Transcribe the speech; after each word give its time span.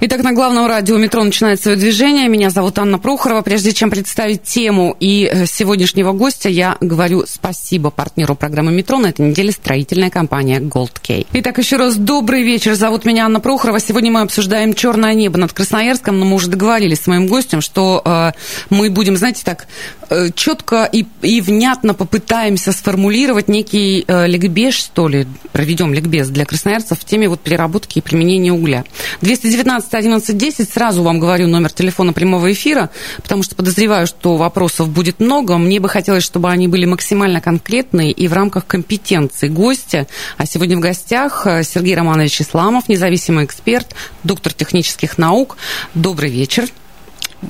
Итак, 0.00 0.22
на 0.22 0.32
главном 0.32 0.66
радио 0.66 0.98
«Метро» 0.98 1.22
начинает 1.22 1.60
свое 1.60 1.76
движение. 1.76 2.28
Меня 2.28 2.50
зовут 2.50 2.78
Анна 2.78 2.98
Прохорова. 2.98 3.42
Прежде 3.42 3.72
чем 3.72 3.90
представить 3.90 4.42
тему 4.42 4.96
и 5.00 5.30
э, 5.30 5.46
сегодняшнего 5.46 6.12
гостя, 6.12 6.48
я 6.48 6.76
говорю 6.80 7.24
спасибо 7.26 7.90
партнеру 7.90 8.34
программы 8.34 8.72
«Метро» 8.72 8.98
на 8.98 9.08
этой 9.08 9.26
неделе 9.26 9.52
строительная 9.52 10.10
компания 10.10 10.60
Gold 10.60 10.92
K. 11.06 11.24
Итак, 11.32 11.58
еще 11.58 11.76
раз 11.76 11.96
добрый 11.96 12.42
вечер. 12.42 12.74
Зовут 12.74 13.04
меня 13.04 13.26
Анна 13.26 13.40
Прохорова. 13.40 13.80
Сегодня 13.80 14.10
мы 14.10 14.20
обсуждаем 14.22 14.74
черное 14.74 15.14
небо 15.14 15.38
над 15.38 15.52
Красноярском, 15.52 16.18
но 16.18 16.24
мы 16.24 16.36
уже 16.36 16.48
договорились 16.48 17.02
с 17.02 17.06
моим 17.06 17.26
гостем, 17.26 17.60
что 17.60 18.02
э, 18.04 18.32
мы 18.70 18.90
будем, 18.90 19.16
знаете, 19.16 19.42
так 19.44 19.66
э, 20.10 20.30
четко 20.34 20.88
и, 20.90 21.06
и 21.22 21.40
внятно 21.40 21.94
попытаемся 21.94 22.72
сформулировать 22.72 23.48
некий 23.48 24.04
э, 24.06 24.26
ликбез, 24.26 24.74
что 24.74 25.08
ли, 25.08 25.26
проведем 25.52 25.94
ликбез 25.94 26.28
для 26.28 26.44
красноярцев 26.44 26.98
в 26.98 27.04
теме 27.04 27.28
вот 27.28 27.40
переработки 27.40 27.98
и 27.98 28.02
применения 28.02 28.52
угля. 28.52 28.84
219 29.20 29.94
11 29.94 30.36
10, 30.36 30.68
сразу 30.70 31.02
вам 31.02 31.20
говорю 31.20 31.48
номер 31.48 31.72
телефона 31.72 32.12
прямого 32.12 32.52
эфира, 32.52 32.90
потому 33.22 33.42
что 33.42 33.54
подозреваю, 33.54 34.06
что 34.06 34.36
вопросов 34.36 34.88
будет 34.88 35.20
много. 35.20 35.58
Мне 35.58 35.80
бы 35.80 35.88
хотелось, 35.88 36.24
чтобы 36.24 36.50
они 36.50 36.68
были 36.68 36.84
максимально 36.84 37.40
конкретные 37.40 38.12
и 38.12 38.28
в 38.28 38.32
рамках 38.32 38.66
компетенции 38.66 39.48
гостя. 39.48 40.06
А 40.36 40.46
сегодня 40.46 40.76
в 40.76 40.80
гостях 40.80 41.46
э, 41.46 41.62
Сергей 41.64 41.94
Романович 41.94 42.42
Исламов, 42.42 42.88
независимый 42.88 43.44
эксперт, 43.44 43.94
доктор 44.22 44.52
технических 44.52 45.18
наук. 45.18 45.56
Добрый 45.94 46.30
вечер. 46.30 46.68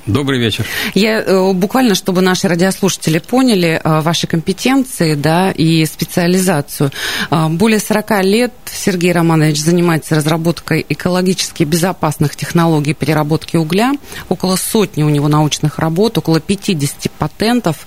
Добрый 0.07 0.39
вечер. 0.39 0.67
Я 0.95 1.21
э, 1.21 1.53
буквально, 1.53 1.95
чтобы 1.95 2.21
наши 2.21 2.49
радиослушатели 2.49 3.19
поняли 3.19 3.81
э, 3.83 4.01
ваши 4.01 4.27
компетенции 4.27 5.15
да, 5.15 5.51
и 5.51 5.85
специализацию. 5.85 6.91
Э, 7.31 7.49
более 7.49 7.81
40 7.81 8.25
лет 8.25 8.53
Сергей 8.67 9.13
Романович 9.13 9.61
занимается 9.61 10.15
разработкой 10.15 10.85
экологически 10.89 11.65
безопасных 11.65 12.37
технологий 12.37 12.95
переработки 12.95 13.57
угля. 13.57 13.93
Около 14.29 14.57
сотни 14.57 15.03
у 15.03 15.09
него 15.09 15.29
научных 15.29 15.79
работ, 15.79 16.19
около 16.19 16.41
50 16.41 17.11
патентов. 17.13 17.87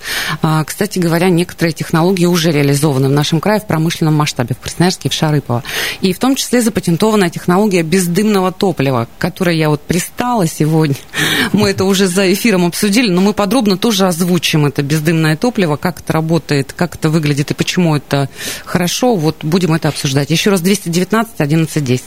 Кстати 0.66 0.98
говоря, 0.98 1.28
некоторые 1.28 1.72
технологии 1.72 2.26
уже 2.26 2.50
реализованы 2.50 3.08
в 3.08 3.12
нашем 3.12 3.40
крае 3.40 3.60
в 3.60 3.66
промышленном 3.66 4.14
масштабе, 4.14 4.54
в 4.54 4.60
Красноярске 4.60 5.08
в 5.08 5.12
Шарыпово. 5.12 5.62
И 6.00 6.12
в 6.12 6.18
том 6.18 6.34
числе 6.34 6.62
запатентованная 6.62 7.30
технология 7.30 7.82
бездымного 7.82 8.52
топлива, 8.52 9.08
к 9.16 9.20
которой 9.20 9.56
я 9.56 9.68
вот 9.68 9.82
пристала 9.82 10.46
сегодня. 10.46 10.96
Мы 11.52 11.70
это 11.70 11.84
уже 11.84 11.97
за 12.06 12.32
эфиром 12.32 12.66
обсудили, 12.66 13.10
но 13.10 13.20
мы 13.20 13.32
подробно 13.32 13.76
тоже 13.76 14.06
озвучим 14.06 14.66
это 14.66 14.82
бездымное 14.82 15.36
топливо, 15.36 15.76
как 15.76 16.00
это 16.00 16.12
работает, 16.12 16.72
как 16.72 16.94
это 16.94 17.10
выглядит 17.10 17.50
и 17.50 17.54
почему 17.54 17.96
это 17.96 18.28
хорошо. 18.64 19.14
Вот 19.16 19.36
будем 19.42 19.74
это 19.74 19.88
обсуждать. 19.88 20.30
Еще 20.30 20.50
раз 20.50 20.60
219 20.60 21.40
11 21.40 21.84
10. 21.84 22.04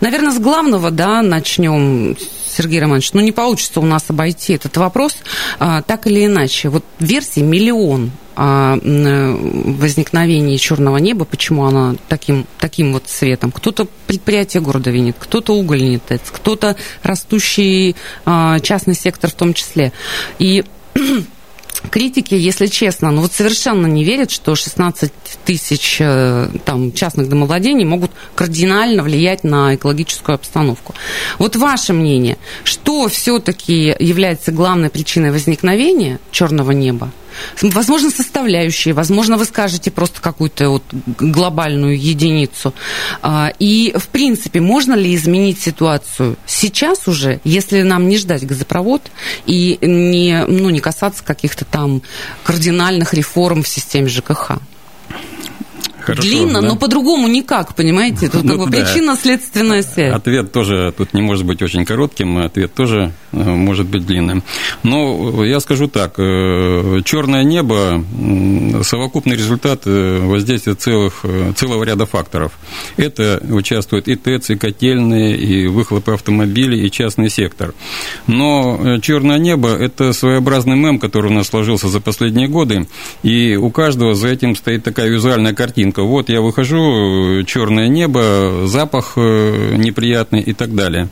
Наверное, 0.00 0.32
с 0.32 0.38
главного, 0.38 0.90
да, 0.90 1.22
начнем, 1.22 2.16
Сергей 2.56 2.80
Романович. 2.80 3.12
Ну, 3.12 3.20
не 3.20 3.32
получится 3.32 3.80
у 3.80 3.84
нас 3.84 4.04
обойти 4.08 4.54
этот 4.54 4.76
вопрос 4.76 5.16
а, 5.58 5.82
так 5.82 6.06
или 6.06 6.26
иначе. 6.26 6.68
Вот 6.68 6.84
версии 7.00 7.40
миллион 7.40 8.10
о 8.36 8.76
возникновении 8.82 10.56
черного 10.56 10.96
неба, 10.98 11.24
почему 11.24 11.64
она 11.64 11.94
таким, 12.08 12.46
таким 12.58 12.92
вот 12.92 13.04
цветом. 13.06 13.52
Кто-то 13.52 13.86
предприятие 14.06 14.60
города 14.60 14.90
винит, 14.90 15.16
кто-то 15.18 15.54
угольный 15.54 15.98
ТЭЦ, 15.98 16.30
кто-то 16.30 16.76
растущий 17.02 17.96
а, 18.24 18.60
частный 18.60 18.94
сектор 18.94 19.30
в 19.30 19.34
том 19.34 19.54
числе. 19.54 19.92
И 20.38 20.64
критики, 21.90 22.34
если 22.34 22.66
честно, 22.66 23.10
ну 23.10 23.22
вот 23.22 23.32
совершенно 23.32 23.86
не 23.86 24.04
верят, 24.04 24.30
что 24.30 24.54
16 24.54 25.12
тысяч 25.44 25.98
э, 26.00 26.48
там, 26.64 26.92
частных 26.92 27.28
домовладений 27.28 27.84
могут 27.84 28.10
кардинально 28.34 29.02
влиять 29.02 29.44
на 29.44 29.74
экологическую 29.74 30.34
обстановку. 30.34 30.94
Вот 31.38 31.56
ваше 31.56 31.92
мнение, 31.92 32.38
что 32.64 33.08
все-таки 33.08 33.94
является 33.98 34.52
главной 34.52 34.90
причиной 34.90 35.30
возникновения 35.30 36.18
черного 36.30 36.72
неба? 36.72 37.12
Возможно, 37.60 38.10
составляющие, 38.10 38.94
возможно, 38.94 39.36
вы 39.36 39.44
скажете 39.44 39.90
просто 39.90 40.20
какую-то 40.20 40.70
вот 40.70 40.82
глобальную 41.18 41.98
единицу. 41.98 42.74
А, 43.22 43.52
и, 43.58 43.94
в 43.96 44.08
принципе, 44.08 44.60
можно 44.60 44.94
ли 44.94 45.14
изменить 45.14 45.60
ситуацию 45.60 46.36
сейчас 46.46 47.08
уже, 47.08 47.40
если 47.44 47.82
нам 47.82 48.08
не 48.08 48.18
ждать 48.18 48.46
газопровод 48.46 49.02
и 49.46 49.78
не, 49.80 50.44
ну, 50.46 50.70
не 50.70 50.80
касаться 50.80 51.24
каких-то 51.24 51.64
там 51.64 52.02
кардинальных 52.42 53.14
реформ 53.14 53.62
в 53.62 53.68
системе 53.68 54.08
ЖКХ? 54.08 54.58
Хорошо, 56.04 56.28
Длинно, 56.28 56.60
да? 56.60 56.68
но 56.68 56.76
по-другому 56.76 57.28
никак, 57.28 57.74
понимаете? 57.74 58.28
Тут 58.28 58.44
ну, 58.44 58.58
как 58.58 58.66
бы 58.66 58.70
да. 58.70 58.84
причинно-следственная 58.84 59.82
связь. 59.82 60.14
Ответ 60.14 60.52
тоже 60.52 60.92
тут 60.96 61.14
не 61.14 61.22
может 61.22 61.46
быть 61.46 61.62
очень 61.62 61.86
коротким, 61.86 62.38
ответ 62.38 62.74
тоже 62.74 63.12
э, 63.32 63.36
может 63.36 63.86
быть 63.86 64.04
длинным. 64.04 64.42
Но 64.82 65.42
я 65.44 65.60
скажу 65.60 65.88
так, 65.88 66.16
э, 66.18 67.00
черное 67.06 67.42
небо– 67.42 68.04
совокупный 68.82 69.34
результат 69.36 69.82
э, 69.86 70.18
воздействия 70.20 70.74
целых, 70.74 71.24
целого 71.56 71.82
ряда 71.84 72.04
факторов. 72.04 72.52
Это 72.98 73.42
участвуют 73.48 74.06
и 74.06 74.16
ТЭЦ, 74.16 74.50
и 74.50 74.56
котельные, 74.56 75.38
и 75.38 75.66
выхлопы 75.68 76.12
автомобилей, 76.12 76.86
и 76.86 76.90
частный 76.90 77.30
сектор. 77.30 77.72
Но 78.26 78.98
черное 79.00 79.38
небо– 79.38 79.68
это 79.80 80.12
своеобразный 80.12 80.76
мем, 80.76 80.98
который 80.98 81.30
у 81.30 81.34
нас 81.34 81.46
сложился 81.46 81.88
за 81.88 82.00
последние 82.00 82.48
годы, 82.48 82.88
и 83.22 83.56
у 83.56 83.70
каждого 83.70 84.14
за 84.14 84.28
этим 84.28 84.54
стоит 84.54 84.84
такая 84.84 85.08
визуальная 85.08 85.54
картинка 85.54 85.93
картинка. 85.94 86.02
Вот 86.02 86.28
я 86.28 86.40
выхожу, 86.40 87.42
черное 87.44 87.88
небо, 87.88 88.66
запах 88.66 89.12
э, 89.16 89.76
неприятный 89.76 90.40
и 90.40 90.52
так 90.52 90.74
далее. 90.74 91.08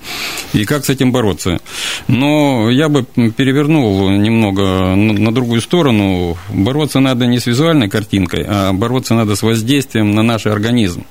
И 0.53 0.65
как 0.65 0.85
с 0.85 0.91
этим 0.91 1.13
бороться? 1.13 1.61
Но 2.09 2.71
я 2.71 2.89
бы 2.89 3.05
перевернул 3.05 4.11
немного 4.11 4.95
на 4.97 5.33
другую 5.33 5.61
сторону. 5.61 6.37
Бороться 6.51 7.01
надо 7.01 7.27
не 7.27 7.39
с 7.39 7.47
визуальной 7.47 7.89
картинкой, 7.89 8.45
а 8.47 8.73
бороться 8.73 9.15
надо 9.15 9.37
с 9.37 9.43
воздействием 9.43 10.15
на 10.15 10.23
наш 10.23 10.47
организм. 10.47 11.05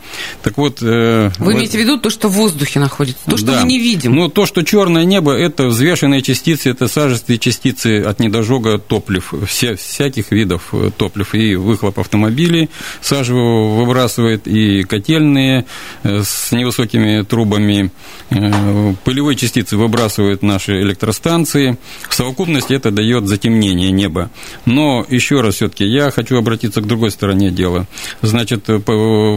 Так 0.43 0.57
вот... 0.57 0.79
Э, 0.81 1.31
Вы 1.39 1.53
имеете 1.53 1.77
в 1.77 1.81
виду 1.81 1.97
то, 1.97 2.09
что 2.09 2.29
в 2.29 2.33
воздухе 2.33 2.79
находится, 2.79 3.21
то, 3.29 3.37
что 3.37 3.47
да. 3.47 3.61
мы 3.61 3.67
не 3.67 3.79
видим? 3.79 4.15
Ну, 4.15 4.29
то, 4.29 4.45
что 4.45 4.63
черное 4.63 5.05
небо, 5.05 5.33
это 5.33 5.67
взвешенные 5.67 6.21
частицы, 6.21 6.69
это 6.69 6.87
сажистые 6.87 7.39
частицы 7.39 8.01
от 8.01 8.19
недожога 8.19 8.77
топлив, 8.77 9.33
все, 9.47 9.75
всяких 9.75 10.31
видов 10.31 10.69
э, 10.73 10.91
топлив, 10.95 11.33
и 11.33 11.55
выхлоп 11.55 11.99
автомобилей 11.99 12.69
сажевого 13.01 13.60
выбрасывает 13.69 14.47
и 14.47 14.83
котельные 14.83 15.65
э, 16.03 16.21
с 16.23 16.51
невысокими 16.51 17.23
трубами, 17.23 17.91
э, 18.29 18.93
пылевые 19.03 19.35
частицы 19.35 19.77
выбрасывают 19.77 20.43
наши 20.43 20.81
электростанции. 20.81 21.77
В 22.09 22.13
совокупности 22.13 22.73
это 22.73 22.91
дает 22.91 23.27
затемнение 23.27 23.91
неба. 23.91 24.29
Но 24.65 25.05
еще 25.09 25.41
раз 25.41 25.55
все-таки 25.55 25.85
я 25.85 26.11
хочу 26.11 26.37
обратиться 26.37 26.81
к 26.81 26.87
другой 26.87 27.11
стороне 27.11 27.51
дела. 27.51 27.87
Значит, 28.21 28.65
э, 28.67 28.79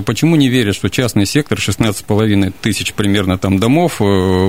почему 0.05 0.37
не 0.37 0.49
верят, 0.49 0.75
что 0.75 0.89
частный 0.91 1.27
сектор, 1.27 1.59
16,5 1.59 2.53
тысяч 2.61 2.95
примерно 2.95 3.39
там 3.39 3.59
домов, 3.59 4.01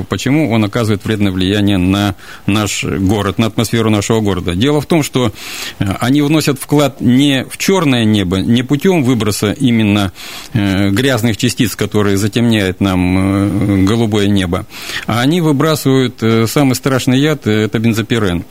почему 0.10 0.52
он 0.52 0.64
оказывает 0.64 1.04
вредное 1.06 1.32
влияние 1.32 1.78
на 1.78 2.16
наш 2.46 2.84
город, 2.84 3.38
на 3.38 3.48
атмосферу 3.48 3.90
нашего 3.90 4.22
города? 4.22 4.56
Дело 4.56 4.82
в 4.82 4.86
том, 4.86 5.04
что 5.04 5.32
они 5.80 6.22
вносят 6.22 6.60
вклад 6.60 7.02
не 7.02 7.46
в 7.46 7.58
черное 7.58 8.06
небо, 8.06 8.38
не 8.38 8.64
путем 8.64 9.04
выброса 9.04 9.52
именно 9.66 10.12
э, 10.54 10.90
грязных 10.90 11.38
частиц, 11.38 11.76
которые 11.76 12.18
затемняют 12.18 12.82
нам 12.82 13.82
э, 13.82 13.84
голубое 13.86 14.28
небо, 14.28 14.66
а 15.08 15.22
они 15.22 15.42
выбрасывают 15.42 16.22
э, 16.22 16.48
самый 16.48 16.76
страшный 16.76 17.20
яд– 17.20 17.48
это 17.48 17.80
бензопирен. 17.80 18.46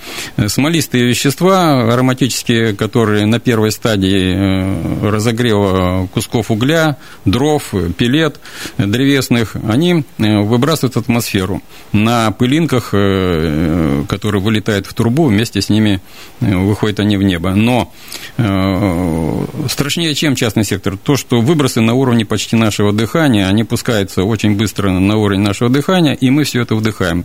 Смолистые 0.46 1.06
вещества 1.06 1.92
ароматические, 1.92 2.74
которые 2.74 3.26
на 3.26 3.38
первой 3.38 3.70
стадии 3.72 5.04
разогрева 5.06 6.08
кусков 6.12 6.50
угля, 6.50 6.96
дров, 7.24 7.72
пилет 7.96 8.40
древесных, 8.78 9.56
они 9.68 10.04
выбрасывают 10.18 10.94
в 10.94 10.98
атмосферу. 10.98 11.62
На 11.92 12.30
пылинках, 12.32 12.90
которые 12.90 14.40
вылетают 14.40 14.86
в 14.86 14.94
трубу, 14.94 15.26
вместе 15.26 15.60
с 15.60 15.68
ними 15.68 16.00
выходят 16.40 17.00
они 17.00 17.16
в 17.16 17.22
небо. 17.22 17.54
Но 17.54 17.92
страшнее, 19.68 20.14
чем 20.14 20.34
частный 20.34 20.64
сектор, 20.64 20.96
то, 21.04 21.16
что 21.16 21.40
выбросы 21.40 21.80
на 21.80 21.94
уровне 21.94 22.24
почти 22.24 22.56
нашего 22.56 22.92
дыхания, 22.92 23.46
они 23.46 23.62
пускаются 23.64 24.24
очень 24.24 24.56
быстро 24.56 24.90
на 24.90 25.16
уровень 25.16 25.42
нашего 25.42 25.70
дыхания, 25.70 26.14
и 26.14 26.30
мы 26.30 26.44
все 26.44 26.62
это 26.62 26.74
вдыхаем. 26.74 27.24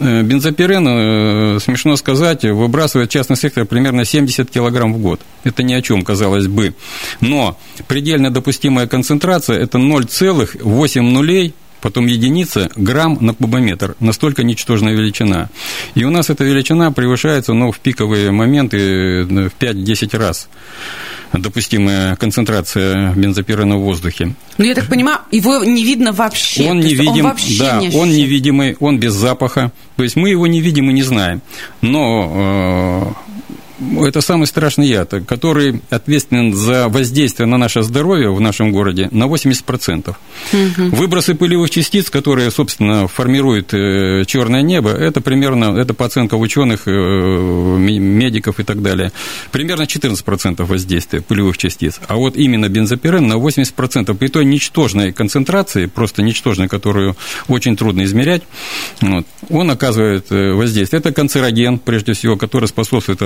Э, 0.00 0.22
бензопирен, 0.22 0.86
э, 0.88 1.60
смешно 1.60 1.96
сказать, 1.96 2.44
выбрасывает 2.44 3.10
частный 3.10 3.36
сектор 3.36 3.64
примерно 3.64 4.04
70 4.04 4.50
килограмм 4.50 4.92
в 4.92 4.98
год. 4.98 5.20
Это 5.44 5.62
ни 5.62 5.72
о 5.72 5.80
чем, 5.80 6.02
казалось 6.02 6.48
бы. 6.48 6.74
Но 7.20 7.56
предельно 7.86 8.30
допустимая 8.30 8.86
концентрация– 8.86 9.58
это 9.60 9.78
0,8 9.78 11.00
нулей 11.00 11.54
потом 11.84 12.06
единица, 12.06 12.70
грамм 12.76 13.18
на 13.20 13.34
кубометр, 13.34 13.94
настолько 14.00 14.42
ничтожная 14.42 14.94
величина. 14.94 15.50
И 15.94 16.02
у 16.04 16.10
нас 16.10 16.30
эта 16.30 16.42
величина 16.42 16.90
превышается 16.92 17.52
ну, 17.52 17.72
в 17.72 17.78
пиковые 17.78 18.30
моменты 18.30 18.78
э, 18.78 19.24
в 19.24 19.52
5-10 19.62 20.16
раз 20.16 20.48
допустимая 21.38 22.16
концентрация 22.16 23.12
бензопирена 23.14 23.76
в 23.76 23.80
воздухе. 23.80 24.34
Ну, 24.56 24.64
я 24.64 24.74
так 24.74 24.86
понимаю, 24.86 25.18
его 25.30 25.64
не 25.64 25.84
видно 25.84 26.12
вообще. 26.12 26.70
Он 26.70 26.80
не 26.80 26.94
видим, 26.94 27.32
да, 27.58 27.80
не 27.80 27.90
он 27.90 28.08
невидимый, 28.10 28.76
он 28.80 28.98
без 28.98 29.12
запаха. 29.12 29.72
То 29.96 30.04
есть 30.04 30.16
мы 30.16 30.30
его 30.30 30.46
не 30.46 30.60
видим 30.60 30.90
и 30.90 30.92
не 30.92 31.02
знаем. 31.02 31.42
Но 31.80 33.14
э, 33.23 33.23
это 34.02 34.20
самый 34.20 34.46
страшный 34.46 34.86
яд, 34.86 35.14
который 35.26 35.82
ответственен 35.90 36.54
за 36.54 36.88
воздействие 36.88 37.46
на 37.46 37.58
наше 37.58 37.82
здоровье 37.82 38.32
в 38.32 38.40
нашем 38.40 38.72
городе 38.72 39.08
на 39.10 39.24
80%. 39.24 40.08
Угу. 40.08 40.96
Выбросы 40.96 41.34
пылевых 41.34 41.70
частиц, 41.70 42.10
которые, 42.10 42.50
собственно, 42.50 43.08
формируют 43.08 43.72
э, 43.74 44.24
черное 44.26 44.62
небо, 44.62 44.90
это 44.90 45.20
примерно, 45.20 45.78
это 45.78 45.94
по 45.94 46.06
оценкам 46.06 46.40
ученых, 46.40 46.82
э, 46.86 46.90
медиков 46.90 48.60
и 48.60 48.64
так 48.64 48.82
далее, 48.82 49.12
примерно 49.52 49.82
14% 49.82 50.64
воздействия 50.64 51.20
пылевых 51.20 51.58
частиц. 51.58 52.00
А 52.06 52.16
вот 52.16 52.36
именно 52.36 52.68
бензопирен 52.68 53.26
на 53.26 53.34
80%, 53.34 54.14
при 54.14 54.28
той 54.28 54.44
ничтожной 54.44 55.12
концентрации, 55.12 55.86
просто 55.86 56.22
ничтожной, 56.22 56.68
которую 56.68 57.16
очень 57.48 57.76
трудно 57.76 58.04
измерять, 58.04 58.42
вот, 59.00 59.26
он 59.50 59.70
оказывает 59.70 60.30
э, 60.30 60.52
воздействие. 60.52 61.00
Это 61.00 61.12
канцероген, 61.12 61.78
прежде 61.78 62.12
всего, 62.12 62.36
который 62.36 62.68
способствует 62.68 63.20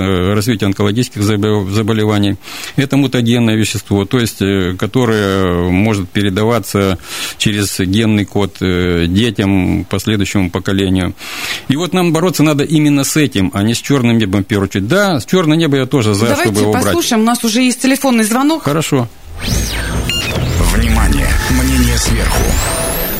развития 0.49 0.65
онкологических 0.65 1.21
заболеваний. 1.23 2.35
Это 2.75 2.97
мутагенное 2.97 3.55
вещество, 3.55 4.05
то 4.05 4.19
есть, 4.19 4.41
э, 4.41 4.75
которое 4.77 5.69
может 5.69 6.09
передаваться 6.09 6.97
через 7.37 7.79
генный 7.79 8.25
код 8.25 8.57
э, 8.61 9.05
детям, 9.07 9.85
последующему 9.89 10.49
поколению. 10.49 11.13
И 11.67 11.75
вот 11.75 11.93
нам 11.93 12.11
бороться 12.13 12.43
надо 12.43 12.63
именно 12.63 13.03
с 13.03 13.15
этим, 13.17 13.51
а 13.53 13.63
не 13.63 13.73
с 13.73 13.77
черным 13.81 14.17
небом 14.17 14.43
в 14.43 14.47
первую 14.47 14.69
очередь. 14.69 14.87
Да, 14.87 15.19
с 15.19 15.25
черным 15.25 15.57
небом 15.57 15.79
я 15.79 15.85
тоже 15.85 16.13
за, 16.13 16.25
Давайте 16.25 16.43
чтобы 16.43 16.61
его 16.61 16.71
брать. 16.71 16.83
Давайте 16.83 16.97
послушаем, 16.97 17.21
у 17.21 17.25
нас 17.25 17.43
уже 17.43 17.61
есть 17.61 17.81
телефонный 17.81 18.23
звонок. 18.23 18.63
Хорошо. 18.63 19.07
Внимание, 20.73 21.27
мнение 21.49 21.97
сверху. 21.97 22.43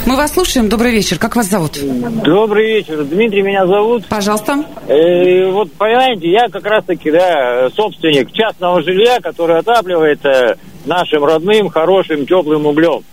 Мы 0.09 0.15
вас 0.15 0.33
слушаем. 0.33 0.69
Добрый 0.69 0.91
вечер. 0.91 1.19
Как 1.19 1.35
вас 1.35 1.45
зовут? 1.45 1.77
Добрый 2.23 2.65
вечер. 2.65 3.03
Дмитрий 3.03 3.43
меня 3.43 3.67
зовут. 3.67 4.07
Пожалуйста. 4.07 4.65
Э, 4.87 5.51
вот 5.51 5.71
понимаете, 5.73 6.31
я 6.31 6.49
как 6.49 6.65
раз-таки, 6.65 7.11
да, 7.11 7.69
собственник 7.75 8.31
частного 8.31 8.81
жилья, 8.81 9.19
которое 9.21 9.59
отапливается 9.59 10.57
нашим 10.85 11.23
родным, 11.25 11.69
хорошим, 11.69 12.25
теплым 12.25 12.65
углем. 12.65 13.03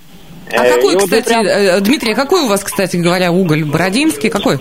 А 0.50 0.64
э, 0.64 0.74
какой, 0.74 0.96
кстати, 0.96 1.28
прям... 1.28 1.44
Э, 1.44 1.80
Дмитрий, 1.80 2.14
а 2.14 2.16
какой 2.16 2.44
у 2.44 2.48
вас, 2.48 2.64
кстати 2.64 2.96
говоря, 2.96 3.30
уголь? 3.30 3.66
Бородинский? 3.66 4.30
Какой? 4.30 4.56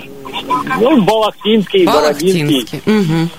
Ну, 0.81 1.01
Балахтинский, 1.03 1.85
Балахтинский. 1.85 2.41
Бородинский. 2.41 2.81
Угу. 2.85 3.29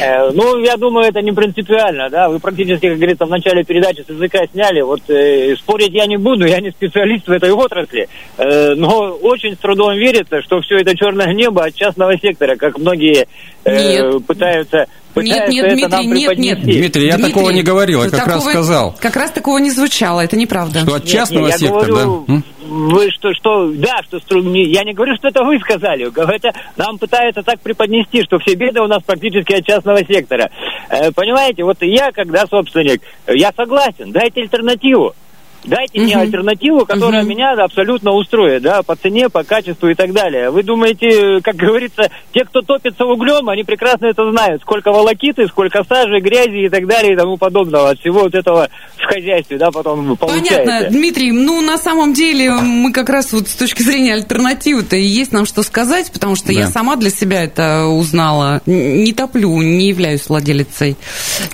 Э, 0.00 0.30
ну, 0.32 0.58
я 0.58 0.76
думаю, 0.76 1.08
это 1.08 1.20
не 1.22 1.32
принципиально, 1.32 2.08
да. 2.10 2.28
Вы 2.28 2.38
практически, 2.38 2.88
как 2.88 2.96
говорится, 2.96 3.26
в 3.26 3.30
начале 3.30 3.64
передачи 3.64 4.04
с 4.06 4.08
языка 4.08 4.40
сняли. 4.52 4.80
Вот 4.80 5.00
э, 5.08 5.56
спорить 5.56 5.92
я 5.92 6.06
не 6.06 6.16
буду, 6.16 6.46
я 6.46 6.60
не 6.60 6.70
специалист 6.70 7.26
в 7.26 7.32
этой 7.32 7.50
отрасли. 7.50 8.08
Э, 8.38 8.74
но 8.74 9.10
очень 9.22 9.54
с 9.54 9.58
трудом 9.58 9.94
верится, 9.94 10.42
что 10.42 10.60
все 10.60 10.76
это 10.78 10.96
черное 10.96 11.32
небо 11.32 11.64
от 11.64 11.74
частного 11.74 12.16
сектора, 12.18 12.56
как 12.56 12.78
многие 12.78 13.26
э, 13.64 14.18
пытаются 14.20 14.86
нет, 15.16 15.48
нет, 15.48 15.74
Дмитрий, 15.74 16.06
нет, 16.06 16.38
нет. 16.38 16.62
Дмитрий, 16.62 17.06
я 17.06 17.16
Дмитрий, 17.16 17.32
такого 17.32 17.50
не 17.50 17.62
говорил, 17.62 18.02
я 18.02 18.10
как 18.10 18.20
такого, 18.20 18.34
раз 18.36 18.44
сказал. 18.44 18.96
Как 19.00 19.16
раз 19.16 19.30
такого 19.30 19.58
не 19.58 19.70
звучало, 19.70 20.20
это 20.20 20.36
неправда. 20.36 20.80
Что 20.80 20.94
от 20.94 21.06
частного 21.06 21.46
нет, 21.46 21.60
нет, 21.60 21.60
сектора, 21.60 21.86
говорю, 21.86 22.24
да? 22.28 22.42
Вы 22.72 23.10
что, 23.10 23.34
что, 23.34 23.70
да, 23.72 23.98
что 24.02 24.38
я 24.38 24.84
не 24.84 24.94
говорю, 24.94 25.14
что 25.16 25.28
это 25.28 25.44
вы 25.44 25.58
сказали, 25.58 26.08
это 26.08 26.52
нам 26.76 26.96
пытаются 26.98 27.42
так 27.42 27.60
преподнести, 27.60 28.22
что 28.22 28.38
все 28.38 28.54
беды 28.54 28.80
у 28.80 28.86
нас 28.86 29.02
практически 29.02 29.52
от 29.52 29.66
частного 29.66 29.98
сектора. 29.98 30.50
Э, 30.88 31.10
понимаете, 31.12 31.64
вот 31.64 31.76
я, 31.80 32.12
когда 32.12 32.46
собственник, 32.46 33.02
я 33.26 33.52
согласен, 33.54 34.12
дайте 34.12 34.42
альтернативу. 34.42 35.14
Дайте 35.64 35.98
угу. 35.98 36.04
мне 36.04 36.16
альтернативу, 36.16 36.84
которая 36.84 37.22
угу. 37.22 37.30
меня 37.30 37.52
абсолютно 37.52 38.12
устроит, 38.12 38.62
да, 38.62 38.82
по 38.82 38.96
цене, 38.96 39.28
по 39.28 39.44
качеству 39.44 39.88
и 39.88 39.94
так 39.94 40.12
далее. 40.12 40.50
Вы 40.50 40.62
думаете, 40.62 41.40
как 41.42 41.56
говорится, 41.62 42.10
те, 42.32 42.44
кто 42.44 42.62
топится 42.62 43.04
углем, 43.04 43.48
они 43.48 43.64
прекрасно 43.64 44.06
это 44.06 44.30
знают, 44.30 44.62
сколько 44.62 44.90
волокиты, 44.90 45.46
сколько 45.46 45.84
сажи, 45.84 46.20
грязи 46.20 46.66
и 46.66 46.68
так 46.68 46.86
далее 46.86 47.14
и 47.14 47.16
тому 47.16 47.36
подобного 47.36 47.90
от 47.90 48.00
всего 48.00 48.20
вот 48.22 48.34
этого 48.34 48.68
в 48.96 49.04
хозяйстве, 49.04 49.58
да, 49.58 49.70
потом 49.70 50.16
получается. 50.16 50.64
Понятно, 50.64 50.90
Дмитрий, 50.90 51.32
ну, 51.32 51.60
на 51.60 51.78
самом 51.78 52.12
деле, 52.12 52.52
мы 52.52 52.92
как 52.92 53.08
раз 53.08 53.32
вот 53.32 53.48
с 53.48 53.54
точки 53.54 53.82
зрения 53.82 54.14
альтернативы-то 54.14 54.96
и 54.96 55.02
есть 55.02 55.32
нам 55.32 55.46
что 55.46 55.62
сказать, 55.62 56.10
потому 56.12 56.36
что 56.36 56.48
да. 56.48 56.52
я 56.52 56.66
сама 56.68 56.96
для 56.96 57.10
себя 57.10 57.44
это 57.44 57.86
узнала. 57.86 58.62
Не 58.66 59.12
топлю, 59.12 59.60
не 59.60 59.88
являюсь 59.88 60.28
владелицей 60.28 60.96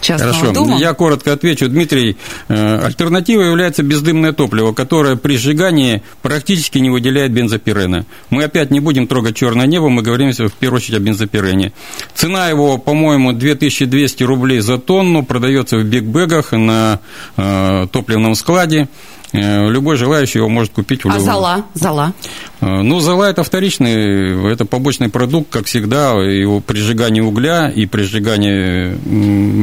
частного 0.01 0.35
Хорошо. 0.35 0.53
дома. 0.53 0.79
Я 0.79 0.95
коротко 0.95 1.33
отвечу. 1.33 1.69
Дмитрий, 1.69 2.17
э, 2.49 2.79
альтернатива 2.85 3.43
является 3.43 3.83
без 3.83 3.98
бездымное 3.99 4.33
топливо, 4.33 4.73
которое 4.73 5.17
при 5.17 5.37
сжигании 5.37 6.03
практически 6.23 6.79
не 6.79 6.91
выделяет 6.91 7.33
бензопирена. 7.33 8.07
Мы 8.31 8.45
опять 8.45 8.71
не 8.71 8.81
будем 8.81 9.07
трогать 9.07 9.37
черное 9.37 9.67
небо, 9.67 9.89
мы 9.89 10.03
говорим 10.03 10.31
в 10.31 10.53
первую 10.53 10.77
очередь 10.77 10.99
о 10.99 11.01
бензопирене. 11.01 11.73
Цена 12.15 12.49
его, 12.49 12.79
по-моему, 12.79 13.33
2200 13.33 14.23
рублей 14.23 14.61
за 14.61 14.79
тонну, 14.79 15.25
продается 15.25 15.79
в 15.79 15.85
бигбегах 15.85 16.53
на 16.53 17.01
э, 17.37 17.87
топливном 17.91 18.35
складе. 18.35 18.89
Э, 19.33 19.69
любой 19.69 19.97
желающий 19.97 20.39
его 20.39 20.49
может 20.49 20.73
купить 20.73 21.05
в 21.05 21.09
А 21.09 21.21
зола? 21.21 21.67
Зола? 21.75 22.15
Э, 22.61 22.81
ну, 22.83 23.01
зола– 23.01 23.25
это 23.31 23.43
вторичный, 23.43 24.51
это 24.51 24.65
побочный 24.65 25.11
продукт, 25.11 25.51
как 25.51 25.67
всегда, 25.67 26.13
его 26.13 26.61
при 26.61 26.79
сжигании 26.79 27.21
угля 27.21 27.69
и 27.69 27.85
при 27.85 28.03
сжигании 28.03 28.95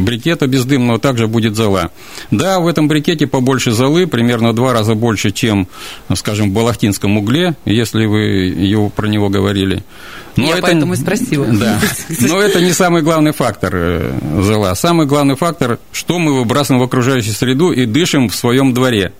брикета 0.04 0.46
бездымного 0.48 1.00
также 1.00 1.28
будет 1.28 1.56
зола. 1.56 1.90
Да, 2.30 2.60
в 2.60 2.68
этом 2.68 2.88
брикете 2.88 3.26
побольше 3.26 3.72
золы, 3.72 4.06
примерно 4.06 4.52
в 4.52 4.56
два 4.56 4.74
раза 4.74 4.94
больше, 4.94 5.32
чем, 5.32 5.68
скажем, 6.14 6.52
в 6.52 6.54
балахтинском 6.54 7.18
угле, 7.18 7.56
если 7.66 8.06
вы 8.06 8.20
его, 8.20 8.90
про 8.90 9.08
него 9.08 9.30
говорили. 9.30 9.84
Но 10.36 10.48
Я 10.48 10.58
это, 10.58 10.62
поэтому 10.64 10.94
и 10.94 10.98
спросила. 10.98 11.48
Да. 11.48 11.80
Но 12.20 12.40
это 12.40 12.62
не 12.62 12.72
самый 12.72 13.02
главный 13.02 13.32
фактор 13.32 13.72
э, 13.74 14.42
зола. 14.42 14.74
Самый 14.76 15.08
главный 15.08 15.36
фактор, 15.36 15.80
что 15.92 16.20
мы 16.20 16.38
выбрасываем 16.38 16.82
в 16.82 16.84
окружающую 16.84 17.34
среду 17.34 17.72
и 17.72 17.86
дышим 17.86 18.30
в 18.30 18.36
своем 18.36 18.74
дворе. 18.74 19.14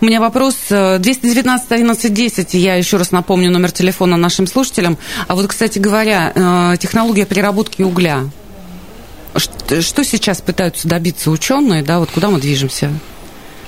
У 0.00 0.04
меня 0.04 0.20
вопрос 0.20 0.56
219 0.68 1.72
11 1.72 2.14
10, 2.14 2.54
я 2.54 2.74
еще 2.74 2.96
раз 2.96 3.12
напомню 3.12 3.50
номер 3.50 3.70
телефона 3.70 4.16
нашим 4.16 4.46
слушателям. 4.46 4.98
А 5.28 5.34
вот, 5.34 5.46
кстати 5.46 5.78
говоря, 5.78 6.32
э, 6.34 6.76
технология 6.78 7.24
переработки 7.24 7.82
угля. 7.82 8.24
Что 9.34 10.04
сейчас 10.04 10.40
пытаются 10.40 10.88
добиться 10.88 11.30
ученые, 11.30 11.82
да, 11.82 12.00
вот 12.00 12.10
куда 12.10 12.30
мы 12.30 12.40
движемся? 12.40 12.90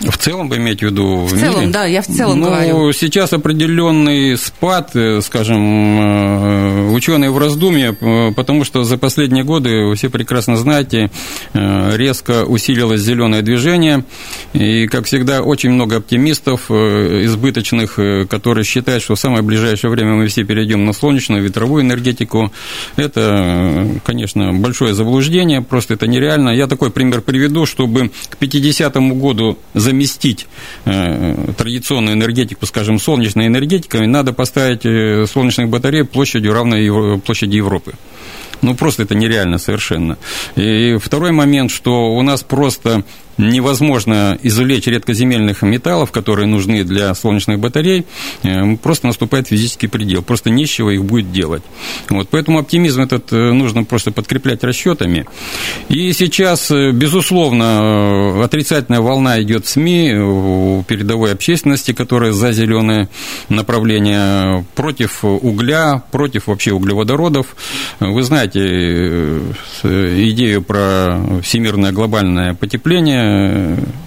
В 0.00 0.18
целом 0.18 0.48
вы 0.48 0.56
имеете 0.56 0.86
в 0.86 0.90
виду 0.90 1.26
в, 1.26 1.32
в 1.32 1.38
целом, 1.38 1.60
мире? 1.60 1.72
да, 1.72 1.84
я 1.84 2.02
в 2.02 2.06
целом 2.06 2.40
ну, 2.40 2.46
говорю. 2.46 2.92
Сейчас 2.92 3.32
определенный 3.32 4.36
спад, 4.36 4.90
э, 4.94 5.20
скажем, 5.20 5.60
э, 5.60 6.90
ученые 6.92 7.30
в 7.30 7.38
раздумье, 7.38 7.96
э, 8.00 8.32
потому 8.34 8.64
что 8.64 8.82
за 8.84 8.98
последние 8.98 9.44
годы, 9.44 9.86
вы 9.86 9.94
все 9.94 10.10
прекрасно 10.10 10.56
знаете, 10.56 11.10
резко 11.54 12.44
усилилось 12.44 13.00
зеленое 13.00 13.42
движение, 13.42 14.04
и, 14.52 14.86
как 14.86 15.06
всегда, 15.06 15.42
очень 15.42 15.70
много 15.70 15.96
оптимистов 15.96 16.70
избыточных, 16.70 17.98
которые 18.28 18.64
считают, 18.64 19.02
что 19.02 19.14
в 19.14 19.20
самое 19.20 19.42
ближайшее 19.42 19.90
время 19.90 20.14
мы 20.14 20.26
все 20.26 20.44
перейдем 20.44 20.84
на 20.84 20.92
солнечную, 20.92 21.42
ветровую 21.42 21.82
энергетику. 21.82 22.52
Это, 22.96 23.86
конечно, 24.04 24.52
большое 24.52 24.94
заблуждение, 24.94 25.62
просто 25.62 25.94
это 25.94 26.06
нереально. 26.06 26.50
Я 26.50 26.66
такой 26.66 26.90
пример 26.90 27.20
приведу, 27.20 27.66
чтобы 27.66 28.10
к 28.28 28.36
50 28.36 28.96
году 29.18 29.58
заместить 29.82 30.46
э, 30.84 31.52
традиционную 31.56 32.14
энергетику, 32.16 32.66
скажем, 32.66 32.98
солнечной 32.98 33.46
энергетикой, 33.48 34.06
надо 34.06 34.32
поставить 34.32 34.86
э, 34.86 35.26
солнечных 35.26 35.68
батарей 35.68 36.04
площадью 36.04 36.54
равной 36.54 37.20
площади 37.20 37.56
Европы. 37.56 37.94
Ну, 38.62 38.76
просто 38.76 39.02
это 39.02 39.14
нереально 39.16 39.58
совершенно. 39.58 40.16
И 40.54 40.96
второй 41.02 41.32
момент, 41.32 41.72
что 41.72 42.14
у 42.14 42.22
нас 42.22 42.42
просто 42.42 43.04
невозможно 43.38 44.38
извлечь 44.42 44.86
редкоземельных 44.86 45.62
металлов, 45.62 46.10
которые 46.10 46.46
нужны 46.46 46.84
для 46.84 47.14
солнечных 47.14 47.58
батарей, 47.58 48.06
э, 48.42 48.76
просто 48.76 49.06
наступает 49.06 49.48
физический 49.48 49.86
предел. 49.86 50.22
Просто 50.22 50.50
нечего 50.50 50.90
их 50.90 51.04
будет 51.04 51.32
делать. 51.32 51.62
Вот, 52.08 52.28
поэтому 52.30 52.58
оптимизм 52.58 53.02
этот 53.02 53.32
э, 53.32 53.52
нужно 53.52 53.84
просто 53.84 54.12
подкреплять 54.12 54.62
расчетами. 54.64 55.26
И 55.88 56.12
сейчас, 56.12 56.70
э, 56.70 56.92
безусловно, 56.92 58.44
отрицательная 58.44 59.00
волна 59.00 59.40
идет 59.42 59.66
в 59.66 59.68
СМИ, 59.68 60.14
у 60.14 60.84
передовой 60.86 61.32
общественности, 61.32 61.92
которая 61.92 62.32
за 62.32 62.52
зеленое 62.52 63.08
направление, 63.48 64.64
против 64.74 65.24
угля, 65.24 66.02
против 66.10 66.46
вообще 66.46 66.72
углеводородов. 66.72 67.56
Вы 68.00 68.22
знаете 68.22 69.40
идею 69.82 70.62
про 70.62 71.40
всемирное 71.42 71.92
глобальное 71.92 72.54
потепление, 72.54 73.21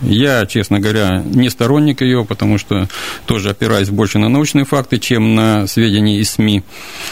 я, 0.02 0.46
честно 0.46 0.80
говоря, 0.80 1.24
не 1.26 1.50
сторонник 1.50 2.02
ее, 2.02 2.26
потому 2.26 2.58
что 2.58 2.88
тоже 3.26 3.50
опираюсь 3.50 3.90
больше 3.90 4.20
на 4.20 4.30
научные 4.30 4.66
факты, 4.66 4.98
чем 5.00 5.36
на 5.36 5.68
сведения 5.68 6.20
из 6.20 6.32
СМИ. 6.32 6.64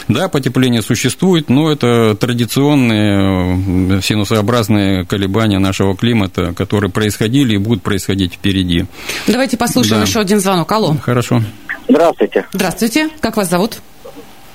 Да, 0.08 0.28
потепление 0.30 0.82
существует, 0.82 1.50
но 1.50 1.72
это 1.72 2.16
традиционные 2.16 4.02
синусообразные 4.02 5.06
колебания 5.06 5.60
нашего 5.60 5.96
климата, 5.96 6.54
которые 6.54 6.92
происходили 6.92 7.56
и 7.56 7.58
будут 7.58 7.84
происходить 7.84 8.34
впереди. 8.36 8.86
Давайте 9.28 9.58
послушаем 9.58 10.02
да. 10.02 10.08
еще 10.08 10.20
один 10.20 10.40
звонок. 10.40 10.72
Алло. 10.72 10.96
Хорошо. 11.02 11.42
Здравствуйте. 11.88 12.46
Здравствуйте. 12.52 13.10
Как 13.20 13.38
вас 13.38 13.50
зовут? 13.50 13.78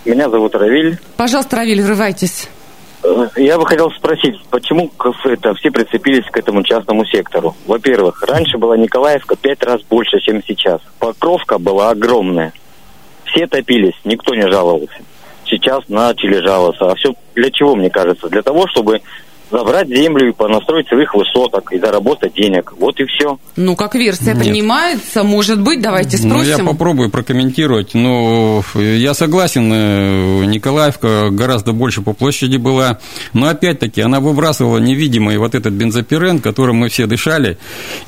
Меня 0.05 0.31
зовут 0.31 0.55
Равиль. 0.55 0.99
Пожалуйста, 1.17 1.57
Равиль, 1.57 1.83
врывайтесь. 1.83 2.49
Я 3.37 3.59
бы 3.59 3.67
хотел 3.67 3.91
спросить, 3.93 4.41
почему 4.51 4.91
это 5.25 5.55
все 5.55 5.71
прицепились 5.71 6.27
к 6.31 6.37
этому 6.37 6.63
частному 6.65 7.05
сектору? 7.05 7.55
Во-первых, 7.67 8.23
раньше 8.23 8.59
была 8.59 8.77
Николаевка 8.77 9.37
пять 9.37 9.63
раз 9.63 9.83
больше, 9.83 10.19
чем 10.19 10.43
сейчас. 10.43 10.81
Покровка 10.99 11.59
была 11.59 11.91
огромная. 11.91 12.53
Все 13.25 13.47
топились, 13.47 13.95
никто 14.05 14.35
не 14.35 14.49
жаловался. 14.49 14.97
Сейчас 15.45 15.89
начали 15.89 16.41
жаловаться. 16.41 16.91
А 16.91 16.95
все 16.97 17.15
для 17.35 17.51
чего, 17.51 17.77
мне 17.77 17.89
кажется? 17.89 18.29
Для 18.29 18.43
того, 18.43 18.67
чтобы 18.67 19.01
забрать 19.51 19.89
землю 19.89 20.29
и 20.29 20.33
понастроить 20.33 20.89
своих 20.89 21.15
высоток 21.15 21.73
и 21.73 21.79
заработать 21.79 22.35
денег. 22.35 22.73
Вот 22.79 22.99
и 23.01 23.05
все. 23.05 23.39
Ну, 23.57 23.77
как 23.77 23.95
версия 23.95 24.35
Нет. 24.35 24.39
принимается, 24.39 25.23
может 25.23 25.61
быть, 25.61 25.81
давайте 25.81 26.19
спросим. 26.19 26.39
Ну, 26.39 26.43
я 26.43 26.59
попробую 26.59 27.11
прокомментировать. 27.11 27.95
Ну, 27.95 28.63
я 28.75 29.15
согласен, 29.15 29.71
э, 29.73 30.45
Николаевка 30.45 31.31
гораздо 31.31 31.73
больше 31.73 32.03
по 32.03 32.13
площади 32.13 32.57
была, 32.57 32.99
но 33.33 33.49
опять-таки 33.49 34.01
она 34.01 34.21
выбрасывала 34.21 34.79
невидимый 34.79 35.39
вот 35.39 35.55
этот 35.55 35.73
бензопирен, 35.73 36.41
которым 36.41 36.77
мы 36.77 36.89
все 36.89 37.07
дышали, 37.07 37.59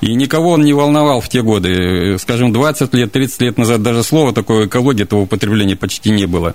и 0.01 0.15
никого 0.15 0.51
он 0.51 0.63
не 0.63 0.73
волновал 0.73 1.21
в 1.21 1.29
те 1.29 1.43
годы. 1.43 2.19
Скажем, 2.19 2.53
20 2.53 2.95
лет, 2.95 3.13
30 3.13 3.41
лет 3.43 3.59
назад 3.59 3.83
даже 3.83 4.03
слова 4.03 4.33
такое 4.33 4.67
экология, 4.67 5.05
этого 5.05 5.21
употребления 5.21 5.77
почти 5.77 6.11
не 6.11 6.27
было. 6.27 6.55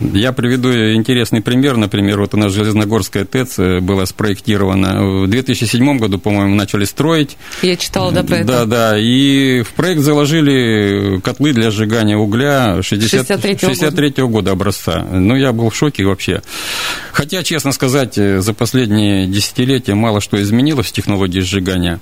Я 0.00 0.32
приведу 0.32 0.72
интересный 0.72 1.42
пример. 1.42 1.76
Например, 1.76 2.20
вот 2.20 2.34
у 2.34 2.36
нас 2.36 2.52
Железногорская 2.52 3.24
ТЭЦ 3.24 3.58
э, 3.58 3.80
была 3.80 4.06
спроектирована. 4.06 5.22
В 5.22 5.26
2007 5.26 5.98
году, 5.98 6.18
по-моему, 6.18 6.54
начали 6.54 6.84
строить. 6.84 7.36
Я 7.62 7.76
читала, 7.76 8.12
да, 8.12 8.22
про 8.22 8.36
это. 8.36 8.46
Да, 8.46 8.64
да. 8.64 8.98
И 8.98 9.62
в 9.62 9.72
проект 9.74 10.00
заложили 10.00 11.20
котлы 11.20 11.52
для 11.52 11.70
сжигания 11.70 12.16
угля 12.16 12.82
60, 12.82 13.28
63-го 13.30 13.68
63 13.68 14.08
года. 14.08 14.26
года 14.26 14.50
образца. 14.52 15.06
Ну, 15.12 15.36
я 15.36 15.52
был 15.52 15.70
в 15.70 15.76
шоке 15.76 16.04
вообще. 16.04 16.42
Хотя, 17.12 17.42
честно 17.42 17.72
сказать, 17.72 18.16
э, 18.16 18.40
за 18.40 18.54
последние 18.54 19.26
десятилетия 19.26 19.94
мало 19.94 20.20
что 20.20 20.40
изменилось 20.40 20.86
в 20.86 20.92
технологии 20.92 21.40
сжигания. 21.40 22.00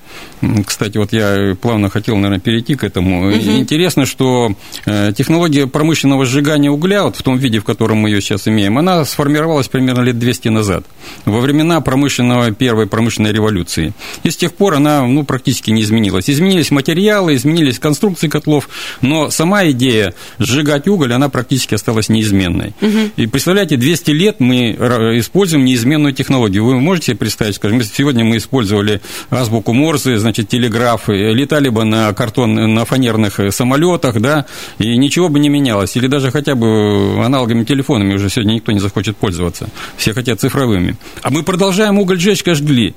Кстати, 0.66 0.98
вот 0.98 1.12
я 1.12 1.56
плавно 1.60 1.90
хотел, 1.90 2.16
наверное, 2.16 2.40
перейти 2.40 2.76
к 2.76 2.84
этому. 2.84 3.28
Угу. 3.28 3.36
Интересно, 3.36 4.06
что 4.06 4.54
э, 4.86 5.12
технология 5.16 5.66
промышленного 5.66 6.26
сжигания 6.26 6.70
угля 6.70 7.04
вот 7.04 7.16
в 7.16 7.23
том 7.24 7.38
виде, 7.38 7.58
в 7.58 7.64
котором 7.64 7.98
мы 7.98 8.10
ее 8.10 8.20
сейчас 8.20 8.46
имеем, 8.46 8.78
она 8.78 9.04
сформировалась 9.04 9.68
примерно 9.68 10.02
лет 10.02 10.18
200 10.18 10.48
назад, 10.48 10.84
во 11.24 11.40
времена 11.40 11.80
промышленного, 11.80 12.52
первой 12.52 12.86
промышленной 12.86 13.32
революции. 13.32 13.94
И 14.22 14.30
с 14.30 14.36
тех 14.36 14.54
пор 14.54 14.74
она 14.74 15.04
ну, 15.06 15.24
практически 15.24 15.70
не 15.70 15.82
изменилась. 15.82 16.30
Изменились 16.30 16.70
материалы, 16.70 17.34
изменились 17.34 17.78
конструкции 17.78 18.28
котлов, 18.28 18.68
но 19.00 19.30
сама 19.30 19.68
идея 19.70 20.14
сжигать 20.38 20.86
уголь, 20.86 21.12
она 21.12 21.28
практически 21.28 21.74
осталась 21.74 22.08
неизменной. 22.08 22.74
Угу. 22.80 22.98
И 23.16 23.26
представляете, 23.26 23.76
200 23.76 24.10
лет 24.10 24.40
мы 24.40 24.72
используем 25.18 25.64
неизменную 25.64 26.12
технологию. 26.12 26.64
Вы 26.64 26.78
можете 26.78 27.06
себе 27.06 27.16
представить, 27.16 27.56
скажем, 27.56 27.82
сегодня 27.82 28.24
мы 28.24 28.36
использовали 28.36 29.00
азбуку 29.30 29.72
Морзе, 29.72 30.18
значит, 30.18 30.48
телеграфы, 30.48 31.14
летали 31.32 31.70
бы 31.70 31.84
на 31.84 32.12
картон, 32.12 32.74
на 32.74 32.84
фанерных 32.84 33.40
самолетах, 33.50 34.20
да, 34.20 34.44
и 34.78 34.96
ничего 34.98 35.30
бы 35.30 35.38
не 35.38 35.48
менялось. 35.48 35.96
Или 35.96 36.06
даже 36.06 36.30
хотя 36.30 36.54
бы 36.54 37.13
аналоговыми 37.22 37.64
телефонами 37.64 38.14
уже 38.14 38.28
сегодня 38.28 38.54
никто 38.54 38.72
не 38.72 38.80
захочет 38.80 39.16
пользоваться. 39.16 39.68
Все 39.96 40.12
хотят 40.12 40.40
цифровыми. 40.40 40.96
А 41.22 41.30
мы 41.30 41.42
продолжаем 41.42 41.98
уголь 41.98 42.20
жечь, 42.20 42.42
как 42.42 42.56
жгли. 42.56 42.94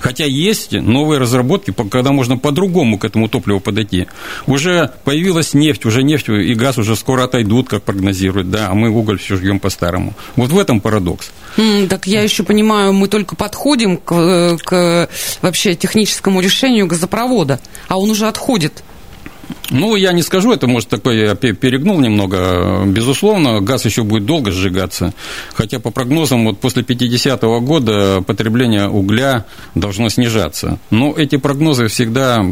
Хотя 0.00 0.24
есть 0.24 0.72
новые 0.72 1.18
разработки, 1.18 1.74
когда 1.90 2.12
можно 2.12 2.38
по-другому 2.38 2.98
к 2.98 3.04
этому 3.04 3.28
топливу 3.28 3.60
подойти. 3.60 4.06
Уже 4.46 4.92
появилась 5.04 5.54
нефть, 5.54 5.86
уже 5.86 6.02
нефть 6.02 6.28
и 6.28 6.54
газ 6.54 6.78
уже 6.78 6.96
скоро 6.96 7.24
отойдут, 7.24 7.68
как 7.68 7.82
прогнозируют, 7.82 8.50
да, 8.50 8.68
а 8.68 8.74
мы 8.74 8.90
уголь 8.90 9.18
все 9.18 9.36
жгем 9.36 9.58
по-старому. 9.58 10.14
Вот 10.36 10.50
в 10.50 10.58
этом 10.58 10.80
парадокс. 10.80 11.30
Mm, 11.56 11.88
так 11.88 12.06
я 12.06 12.22
еще 12.22 12.44
понимаю, 12.44 12.92
мы 12.92 13.08
только 13.08 13.34
подходим 13.34 13.96
к, 13.96 14.58
к 14.64 15.08
вообще 15.42 15.74
техническому 15.74 16.40
решению 16.40 16.86
газопровода, 16.86 17.60
а 17.88 17.98
он 17.98 18.10
уже 18.10 18.28
отходит. 18.28 18.84
Ну, 19.70 19.96
я 19.96 20.12
не 20.12 20.22
скажу, 20.22 20.52
это, 20.52 20.66
может, 20.66 20.88
такой 20.88 21.18
я 21.18 21.34
перегнул 21.34 22.00
немного. 22.00 22.84
Безусловно, 22.86 23.60
газ 23.60 23.84
еще 23.84 24.02
будет 24.02 24.24
долго 24.24 24.50
сжигаться. 24.50 25.12
Хотя, 25.54 25.78
по 25.78 25.90
прогнозам, 25.90 26.46
вот 26.46 26.58
после 26.58 26.82
50-го 26.82 27.60
года 27.60 28.22
потребление 28.26 28.88
угля 28.88 29.44
должно 29.74 30.08
снижаться. 30.08 30.78
Но 30.90 31.14
эти 31.16 31.36
прогнозы 31.36 31.88
всегда 31.88 32.42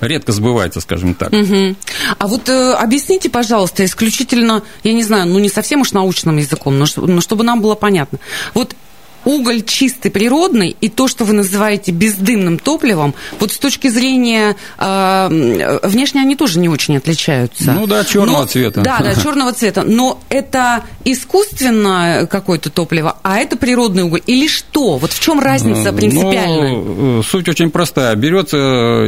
редко 0.00 0.32
сбываются, 0.32 0.80
скажем 0.80 1.14
так. 1.14 1.32
Угу. 1.32 1.76
А 2.18 2.26
вот 2.26 2.48
э, 2.48 2.72
объясните, 2.72 3.30
пожалуйста, 3.30 3.84
исключительно, 3.84 4.62
я 4.82 4.92
не 4.92 5.02
знаю, 5.02 5.28
ну 5.28 5.38
не 5.38 5.48
совсем 5.48 5.80
уж 5.80 5.92
научным 5.92 6.36
языком, 6.38 6.78
но, 6.78 6.86
но 6.96 7.20
чтобы 7.20 7.44
нам 7.44 7.60
было 7.60 7.74
понятно. 7.74 8.18
Вот 8.52 8.74
уголь 9.24 9.62
чистый, 9.62 10.10
природный, 10.10 10.76
и 10.80 10.88
то, 10.88 11.08
что 11.08 11.24
вы 11.24 11.32
называете 11.32 11.92
бездымным 11.92 12.58
топливом, 12.58 13.14
вот 13.38 13.52
с 13.52 13.58
точки 13.58 13.88
зрения 13.88 14.56
э, 14.78 15.78
внешне 15.82 16.20
они 16.20 16.36
тоже 16.36 16.58
не 16.58 16.68
очень 16.68 16.96
отличаются. 16.96 17.72
Ну 17.72 17.86
да, 17.86 18.04
черного 18.04 18.42
но, 18.42 18.46
цвета. 18.46 18.80
Да, 18.82 18.98
да, 19.00 19.14
черного 19.22 19.52
цвета. 19.52 19.82
Но 19.82 20.20
это 20.28 20.84
искусственное 21.04 22.26
какое-то 22.26 22.70
топливо, 22.70 23.16
а 23.22 23.38
это 23.38 23.56
природный 23.56 24.04
уголь. 24.04 24.22
Или 24.26 24.48
что? 24.48 24.96
Вот 24.98 25.12
в 25.12 25.20
чем 25.20 25.40
разница 25.40 25.92
ну, 25.92 25.98
принципиальная? 25.98 26.72
Ну, 26.72 27.22
суть 27.22 27.48
очень 27.48 27.70
простая. 27.70 28.14
Берется, 28.16 28.56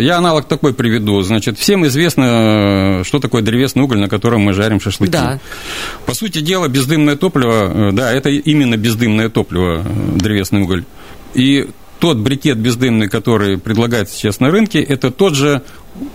я 0.00 0.18
аналог 0.18 0.46
такой 0.46 0.74
приведу. 0.74 1.22
Значит, 1.22 1.58
всем 1.58 1.86
известно, 1.86 3.02
что 3.04 3.18
такое 3.18 3.42
древесный 3.42 3.82
уголь, 3.82 3.98
на 3.98 4.08
котором 4.08 4.42
мы 4.42 4.52
жарим 4.52 4.80
шашлыки. 4.80 5.12
Да. 5.12 5.38
По 6.06 6.14
сути 6.14 6.40
дела, 6.40 6.68
бездымное 6.68 7.16
топливо, 7.16 7.88
э, 7.90 7.92
да, 7.92 8.12
это 8.12 8.28
именно 8.28 8.76
бездымное 8.76 9.28
топливо 9.28 9.84
древесный 10.04 10.62
уголь. 10.62 10.84
И 11.34 11.68
тот 11.98 12.18
брикет 12.18 12.58
бездымный, 12.58 13.08
который 13.08 13.58
предлагается 13.58 14.14
сейчас 14.14 14.40
на 14.40 14.50
рынке, 14.50 14.80
это 14.80 15.10
тот 15.10 15.34
же 15.34 15.62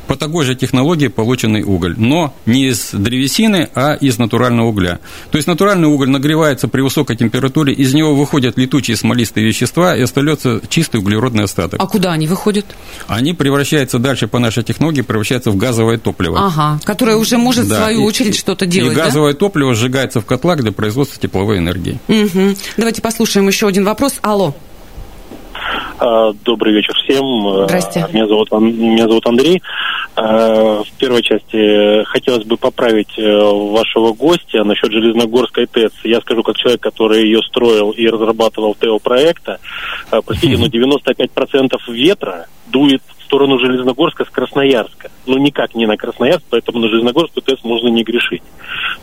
по 0.07 0.15
такой 0.15 0.45
же 0.45 0.55
технологии 0.55 1.07
полученный 1.07 1.63
уголь, 1.63 1.95
но 1.97 2.33
не 2.45 2.67
из 2.67 2.91
древесины, 2.91 3.69
а 3.75 3.93
из 3.93 4.17
натурального 4.17 4.67
угля. 4.67 4.99
То 5.31 5.37
есть 5.37 5.47
натуральный 5.47 5.87
уголь 5.87 6.09
нагревается 6.09 6.67
при 6.67 6.81
высокой 6.81 7.15
температуре, 7.15 7.73
из 7.73 7.93
него 7.93 8.15
выходят 8.15 8.57
летучие 8.57 8.97
смолистые 8.97 9.45
вещества 9.45 9.95
и 9.95 10.01
остается 10.01 10.61
чистый 10.67 10.97
углеродный 10.97 11.43
остаток. 11.43 11.81
А 11.81 11.87
куда 11.87 12.11
они 12.11 12.27
выходят? 12.27 12.65
Они 13.07 13.33
превращаются 13.33 13.99
дальше 13.99 14.27
по 14.27 14.39
нашей 14.39 14.63
технологии, 14.63 15.01
превращаются 15.01 15.51
в 15.51 15.57
газовое 15.57 15.97
топливо. 15.97 16.47
Ага, 16.47 16.79
которое 16.83 17.15
уже 17.15 17.37
может 17.37 17.67
да, 17.67 17.75
в 17.75 17.77
свою 17.77 18.03
очередь 18.03 18.35
что-то 18.35 18.65
делать. 18.65 18.93
И 18.93 18.95
газовое 18.95 19.33
да? 19.33 19.39
топливо 19.39 19.75
сжигается 19.75 20.21
в 20.21 20.25
котлах 20.25 20.59
для 20.59 20.71
производства 20.71 21.19
тепловой 21.21 21.59
энергии. 21.59 21.99
Угу. 22.07 22.55
Давайте 22.77 23.01
послушаем 23.01 23.47
еще 23.47 23.67
один 23.67 23.85
вопрос. 23.85 24.15
Алло. 24.21 24.55
А, 25.99 26.31
добрый 26.45 26.73
вечер 26.73 26.93
всем. 27.03 27.65
Здрасте. 27.65 28.05
Меня 28.13 28.25
зовут, 28.25 28.51
меня 28.51 29.07
зовут 29.07 29.25
Андрей. 29.27 29.61
А, 30.15 30.81
в 30.81 30.91
первой 30.97 31.21
части 31.21 32.03
хотелось 32.05 32.45
бы 32.45 32.55
поправить 32.55 33.17
э, 33.17 33.21
вашего 33.21 34.13
гостя 34.13 34.63
насчет 34.63 34.91
Железногорской 34.91 35.65
ТЭЦ. 35.65 35.93
Я 36.03 36.21
скажу, 36.21 36.41
как 36.43 36.55
человек, 36.55 36.81
который 36.81 37.23
ее 37.23 37.41
строил 37.43 37.91
и 37.91 38.07
разрабатывал 38.07 38.75
ТЭО 38.75 38.99
проекта. 38.99 39.59
А, 40.09 40.21
простите, 40.21 40.57
но 40.57 40.67
95% 40.67 41.77
ветра 41.89 42.47
дует 42.67 43.01
сторону 43.29 43.59
Железногорска 43.59 44.25
с 44.25 44.29
Красноярска. 44.29 45.11
Ну, 45.27 45.37
никак 45.37 45.75
не 45.75 45.85
на 45.85 45.97
Красноярск, 45.97 46.45
поэтому 46.49 46.79
на 46.79 46.89
Железногорскую 46.89 47.43
ТЭЦ 47.43 47.63
можно 47.63 47.87
не 47.89 48.03
грешить. 48.03 48.41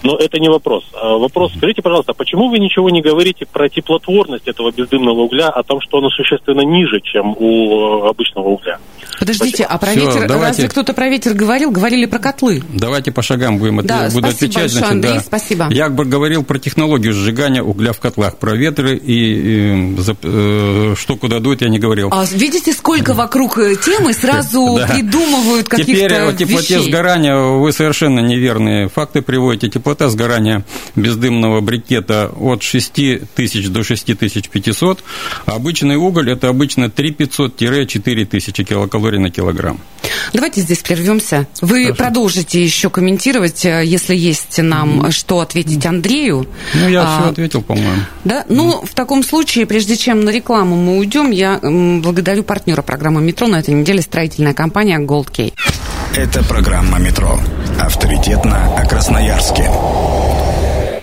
Но 0.02 0.16
это 0.16 0.40
не 0.40 0.48
вопрос. 0.48 0.84
А 1.00 1.16
вопрос, 1.16 1.52
скажите, 1.56 1.80
пожалуйста, 1.80 2.12
почему 2.12 2.48
вы 2.48 2.58
ничего 2.58 2.90
не 2.90 3.02
говорите 3.02 3.46
про 3.46 3.68
теплотворность 3.68 4.48
этого 4.48 4.72
бездымного 4.72 5.20
угля, 5.20 5.48
о 5.48 5.62
том, 5.62 5.80
что 5.80 5.98
оно 5.98 6.10
существенно 6.10 6.62
ниже, 6.62 7.00
чем 7.00 7.36
у 7.38 8.02
э, 8.04 8.08
обычного 8.08 8.48
угля? 8.48 8.80
Подождите, 9.18 9.64
Спасибо. 9.64 9.68
а 9.70 9.78
про 9.78 9.90
Всё, 9.92 10.00
ветер, 10.00 10.28
давайте. 10.28 10.46
разве 10.48 10.68
кто-то 10.68 10.92
про 10.92 11.08
ветер 11.08 11.34
говорил? 11.34 11.70
Говорили 11.70 12.06
про 12.06 12.18
котлы. 12.18 12.62
Давайте 12.74 13.12
по 13.12 13.22
шагам 13.22 13.58
будем 13.58 13.76
Да, 13.86 14.08
буду 14.10 14.10
спасибо 14.10 14.28
отвечать. 14.28 14.54
большое, 14.54 14.68
значит, 14.70 14.90
Андрей, 14.92 15.14
да. 15.14 15.20
спасибо. 15.20 15.68
Я 15.70 15.88
бы 15.88 16.04
говорил 16.04 16.42
про 16.44 16.58
технологию 16.58 17.12
сжигания 17.12 17.62
угля 17.62 17.92
в 17.92 18.00
котлах, 18.00 18.36
про 18.38 18.54
ветры 18.56 18.96
и, 18.96 19.94
э, 19.96 20.00
за- 20.02 20.16
э, 20.22 20.94
что 20.98 21.16
куда 21.16 21.40
дует, 21.40 21.62
я 21.62 21.68
не 21.68 21.78
говорил. 21.78 22.08
А 22.12 22.24
видите, 22.30 22.72
сколько 22.72 23.14
вокруг 23.14 23.58
э, 23.58 23.76
темы 23.76 24.12
сразу 24.12 24.76
Да. 24.78 24.86
придумывают 24.86 25.68
каких-то 25.68 25.92
Теперь 25.92 26.12
о 26.14 26.32
теплоте 26.32 26.74
вещей. 26.76 26.88
сгорания 26.90 27.36
вы 27.36 27.72
совершенно 27.72 28.20
неверные 28.20 28.88
факты 28.88 29.22
приводите. 29.22 29.68
Теплота 29.70 30.08
сгорания 30.10 30.64
бездымного 30.94 31.60
брикета 31.60 32.30
от 32.38 32.62
6 32.62 33.20
тысяч 33.34 33.68
до 33.68 33.82
6500. 33.82 35.02
А 35.46 35.52
обычный 35.54 35.96
уголь– 35.96 36.30
это 36.32 36.48
обычно 36.48 36.84
3500-4 36.90 38.24
тысячи 38.26 38.64
килокалорий 38.64 39.05
на 39.18 39.30
килограмм. 39.30 39.80
Давайте 40.32 40.60
здесь 40.60 40.78
прервемся. 40.78 41.46
Вы 41.60 41.94
продолжите 41.94 42.62
еще 42.62 42.90
комментировать, 42.90 43.64
э, 43.64 43.84
если 43.84 44.14
есть 44.14 44.58
нам 44.58 45.10
что 45.10 45.40
ответить 45.40 45.84
Андрею. 45.86 46.46
Ну, 46.74 46.88
я 46.88 47.02
А, 47.02 47.20
все 47.20 47.30
ответил, 47.30 47.62
по-моему. 47.62 48.02
Да, 48.24 48.44
ну, 48.48 48.82
в 48.84 48.94
таком 48.94 49.22
случае, 49.22 49.66
прежде 49.66 49.96
чем 49.96 50.24
на 50.24 50.30
рекламу 50.30 50.76
мы 50.76 50.98
уйдем, 50.98 51.30
я 51.30 51.58
благодарю 51.62 52.42
партнера 52.42 52.82
программы 52.82 53.20
«Метро» 53.20 53.46
на 53.46 53.56
этой 53.56 53.74
неделе 53.74 54.02
строительная 54.02 54.54
компания 54.54 54.98
Gold 54.98 55.30
Key. 55.30 55.54
Это 56.16 56.42
программа 56.44 56.98
«Метро». 56.98 57.38
Авторитетно 57.78 58.74
о 58.76 58.86
Красноярске. 58.86 59.70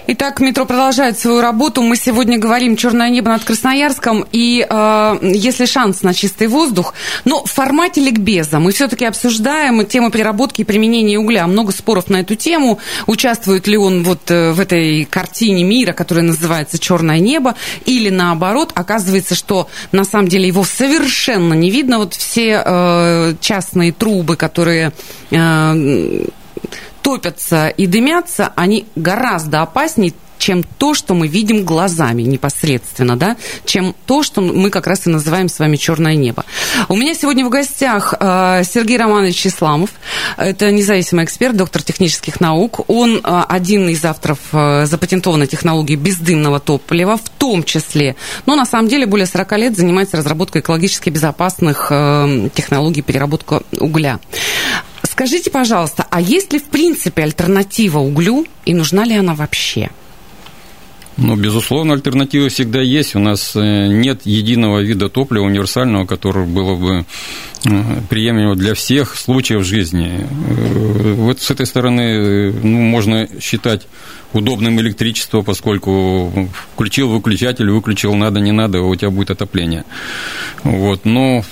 Итак, 0.06 0.42
метро 0.42 0.66
продолжает 0.66 1.18
свою 1.18 1.40
работу. 1.40 1.82
Мы 1.82 1.96
сегодня 1.96 2.38
говорим 2.38 2.76
«Черное 2.76 3.10
небо 3.10 3.30
над 3.30 3.46
Красноярском». 3.46 4.26
И 4.34 4.66
э, 4.70 5.18
если 5.22 5.66
шанс 5.66 6.04
на 6.04 6.14
чистый 6.14 6.48
воздух, 6.48 6.94
но 7.24 7.46
в 7.46 7.50
формате 7.50 8.02
ликбеза 8.02 8.60
мы 8.60 8.74
все-таки 8.74 9.06
обсуждаем 9.06 9.86
тему 9.86 10.12
переработки 10.12 10.60
и 10.60 10.64
применения 10.66 11.18
угля. 11.18 11.48
Много 11.48 11.72
споров 11.72 12.10
на 12.10 12.18
эту 12.18 12.36
тему. 12.36 12.80
Участвует 13.08 13.66
ли 13.66 13.78
он 13.78 14.04
вот 14.04 14.30
э, 14.30 14.52
в 14.52 14.60
этой 14.60 15.06
картине 15.06 15.64
мира, 15.64 15.94
которая 15.94 16.26
называется 16.26 16.78
«Черное 16.78 17.20
небо», 17.20 17.56
или 17.86 18.10
наоборот, 18.10 18.72
оказывается, 18.76 19.36
что 19.36 19.70
на 19.94 20.04
самом 20.04 20.28
деле 20.28 20.48
его 20.48 20.66
совершенно 20.66 21.54
не 21.54 21.70
видно. 21.70 22.00
Вот 22.00 22.14
все 22.14 22.62
э, 22.66 23.36
частные 23.40 23.94
трубы, 23.94 24.36
которые... 24.36 24.92
э, 25.32 26.26
топятся 27.04 27.68
и 27.68 27.86
дымятся, 27.86 28.52
они 28.56 28.88
гораздо 28.96 29.62
опаснее, 29.62 30.14
чем 30.44 30.64
то, 30.64 30.94
что 30.94 31.14
мы 31.14 31.28
видим 31.28 31.64
глазами 31.64 32.24
непосредственно, 32.24 33.16
да, 33.16 33.38
чем 33.66 33.96
то, 34.06 34.24
что 34.24 34.42
мы 34.42 34.70
как 34.72 34.88
раз 34.88 35.08
и 35.08 35.10
называем 35.10 35.48
с 35.48 35.58
вами 35.58 35.78
черное 35.78 36.16
небо. 36.16 36.44
У 36.90 36.98
меня 36.98 37.14
сегодня 37.16 37.46
в 37.46 37.50
гостях 37.50 38.14
э, 38.20 38.64
Сергей 38.66 38.98
Романович 38.98 39.48
Исламов. 39.48 39.92
Это 40.36 40.70
независимый 40.72 41.24
эксперт, 41.24 41.56
доктор 41.56 41.82
технических 41.82 42.42
наук. 42.42 42.90
Он 42.90 43.22
э, 43.24 43.44
один 43.48 43.88
из 43.88 44.04
авторов 44.04 44.40
э, 44.52 44.86
запатентованной 44.86 45.48
технологии 45.48 45.96
бездымного 45.96 46.60
топлива, 46.60 47.16
в 47.16 47.30
том 47.30 47.64
числе, 47.64 48.18
но 48.46 48.56
на 48.56 48.66
самом 48.66 48.90
деле 48.90 49.06
более 49.06 49.28
40 49.28 49.52
лет 49.58 49.78
занимается 49.78 50.18
разработкой 50.18 50.60
экологически 50.60 51.10
безопасных 51.10 51.88
технологий 52.54 53.02
переработки 53.02 53.62
угля. 53.80 54.20
Скажите, 55.14 55.52
пожалуйста, 55.52 56.08
а 56.10 56.20
есть 56.20 56.54
ли 56.54 56.60
в 56.60 56.64
принципе 56.64 57.22
альтернатива 57.22 58.00
углю 58.00 58.48
и 58.66 58.74
нужна 58.74 59.04
ли 59.04 59.14
она 59.14 59.36
вообще? 59.36 59.92
Ну, 61.18 61.36
безусловно, 61.36 61.94
альтернативы 61.94 62.50
всегда 62.50 62.82
есть. 62.82 63.16
У 63.16 63.20
нас 63.20 63.56
э, 63.56 63.60
нет 63.90 64.22
единого 64.26 64.80
вида 64.80 65.10
топлива 65.10 65.44
универсального, 65.44 66.08
которое 66.08 66.48
было 66.48 66.76
бы 66.76 67.06
э, 67.64 68.02
приемлемо 68.10 68.56
для 68.56 68.74
всех 68.74 69.16
случаев 69.16 69.64
жизни. 69.64 70.26
Э, 70.26 71.14
Вот 71.14 71.40
с 71.42 71.52
этой 71.52 71.68
стороны 71.68 72.52
ну, 72.52 72.82
можно 72.82 73.28
считать 73.40 73.86
удобным 74.34 74.80
электричество, 74.80 75.44
поскольку 75.44 76.50
включил 76.74 77.10
выключатель, 77.10 77.70
выключил 77.70 78.16
надо, 78.16 78.40
не 78.40 78.52
надо, 78.52 78.82
у 78.82 78.96
тебя 78.96 79.12
будет 79.12 79.30
отопление. 79.30 79.84
Вот. 80.64 81.06
Но 81.06 81.44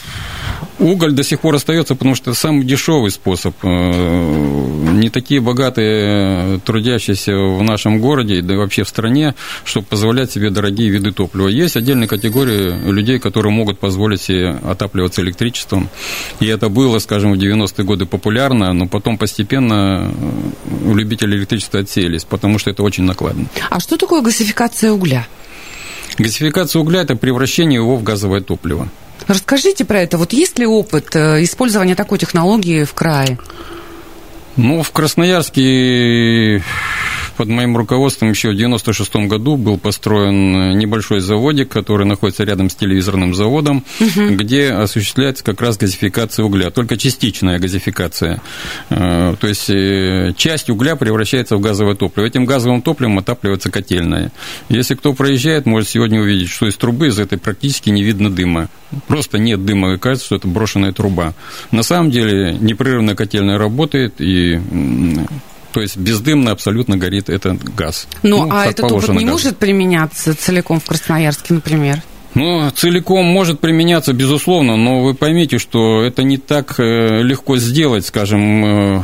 уголь 0.80 1.14
до 1.14 1.24
сих 1.24 1.40
пор 1.40 1.56
остается, 1.56 1.96
потому 1.96 2.16
что 2.16 2.34
самый 2.34 2.66
дешевый 2.66 3.12
способ. 3.12 3.56
Э, 3.64 4.88
Не 5.02 5.10
такие 5.10 5.42
богатые 5.42 6.60
трудящиеся 6.60 7.34
в 7.36 7.64
нашем 7.64 8.00
городе, 8.00 8.42
да 8.42 8.54
и 8.54 8.58
вообще 8.58 8.84
в 8.84 8.88
стране, 8.90 9.34
чтобы 9.66 9.86
позволять 9.88 10.32
себе 10.32 10.50
дорогие 10.50 10.90
виды 10.90 11.12
топлива. 11.12 11.48
Есть 11.48 11.76
отдельные 11.76 12.08
категории 12.08 12.72
людей, 12.92 13.20
которые 13.20 13.52
могут 13.54 13.80
позволить 13.80 14.22
себе 14.22 14.50
отапливаться 14.50 15.22
электричеством. 15.22 15.90
И 16.40 16.46
это 16.46 16.70
было, 16.70 17.00
скажем, 17.00 17.34
в 17.34 17.38
90-е 17.38 17.86
годы 17.86 18.06
популярно, 18.06 18.74
но 18.74 18.88
потом 18.88 19.18
постепенно 19.18 20.12
э, 20.14 20.94
любители 20.94 21.36
электричества 21.36 21.80
отсеялись, 21.80 22.24
потому 22.26 22.60
что 22.60 22.70
это 22.70 22.84
очень 22.84 23.04
накладно. 23.04 23.46
А 23.70 23.80
что 23.80 23.98
такое 23.98 24.22
газификация 24.22 24.92
угля? 24.92 25.28
Газификация 26.18 26.80
угля– 26.80 27.02
это 27.04 27.16
превращение 27.16 27.78
его 27.78 27.96
в 27.96 28.04
газовое 28.04 28.42
топливо. 28.42 28.90
Расскажите 29.28 29.86
про 29.86 30.02
это. 30.02 30.18
Вот 30.18 30.34
есть 30.34 30.60
ли 30.60 30.66
опыт 30.66 31.16
э, 31.16 31.44
использования 31.44 31.96
такой 31.96 32.18
технологии 32.18 32.84
в 32.84 32.94
крае? 32.94 33.38
Ну, 34.58 34.84
в 34.84 34.92
Красноярске 34.92 36.62
под 37.42 37.48
моим 37.48 37.76
руководством 37.76 38.30
еще 38.30 38.52
в 38.52 38.56
96 38.56 39.16
году 39.28 39.58
был 39.58 39.80
построен 39.80 40.78
небольшой 40.78 41.22
заводик, 41.22 41.70
который 41.70 42.06
находится 42.06 42.44
рядом 42.44 42.70
с 42.70 42.76
телевизорным 42.76 43.34
заводом, 43.34 43.84
где 44.16 44.72
осуществляется 44.72 45.44
как 45.44 45.60
раз 45.62 45.78
газификация 45.78 46.46
угля, 46.46 46.70
только 46.70 46.98
частичная 46.98 47.58
газификация. 47.58 48.42
Э, 48.92 49.36
То 49.40 49.48
есть 49.48 49.72
э, 49.72 50.34
часть 50.38 50.70
угля 50.70 50.96
превращается 50.96 51.56
в 51.56 51.62
газовое 51.62 51.96
топливо. 51.96 52.28
Этим 52.28 52.46
газовым 52.46 52.84
топливом 52.84 53.18
отапливается 53.18 53.72
котельная. 53.72 54.32
Если 54.70 54.94
кто 54.94 55.14
проезжает, 55.14 55.66
может 55.66 55.90
сегодня 55.90 56.22
увидеть, 56.22 56.50
что 56.50 56.68
из 56.68 56.76
трубы 56.76 57.08
из 57.08 57.18
этой 57.18 57.40
практически 57.40 57.90
не 57.90 58.04
видно 58.04 58.30
дыма. 58.30 58.70
Просто 59.08 59.40
нет 59.40 59.66
дыма, 59.66 59.94
и 59.94 59.98
кажется, 59.98 60.26
что 60.26 60.36
это 60.36 60.48
брошенная 60.48 60.92
труба. 60.92 61.34
На 61.72 61.82
самом 61.82 62.12
деле 62.12 62.54
непрерывно 62.60 63.16
котельная 63.16 63.58
работает, 63.58 64.20
и 64.20 64.41
то 65.72 65.82
есть 65.82 65.98
бездымно 65.98 66.52
абсолютно 66.52 66.98
горит 66.98 67.30
этот 67.30 67.64
газ. 67.64 68.08
Ну, 68.24 68.48
а 68.50 68.64
как 68.64 68.72
этот 68.72 68.92
опыт 68.92 69.10
не 69.10 69.16
газу. 69.16 69.28
может 69.28 69.58
применяться 69.58 70.36
целиком 70.36 70.80
в 70.80 70.86
Красноярске, 70.86 71.54
например? 71.54 72.02
Ну, 72.34 72.70
целиком 72.72 73.26
может 73.26 73.60
применяться, 73.60 74.14
безусловно, 74.14 74.78
но 74.78 75.04
вы 75.04 75.14
поймите, 75.14 75.58
что 75.58 76.02
это 76.02 76.24
не 76.24 76.38
так 76.38 76.76
э, 76.80 77.22
легко 77.24 77.58
сделать, 77.58 78.06
скажем, 78.06 78.66
э, 78.66 79.04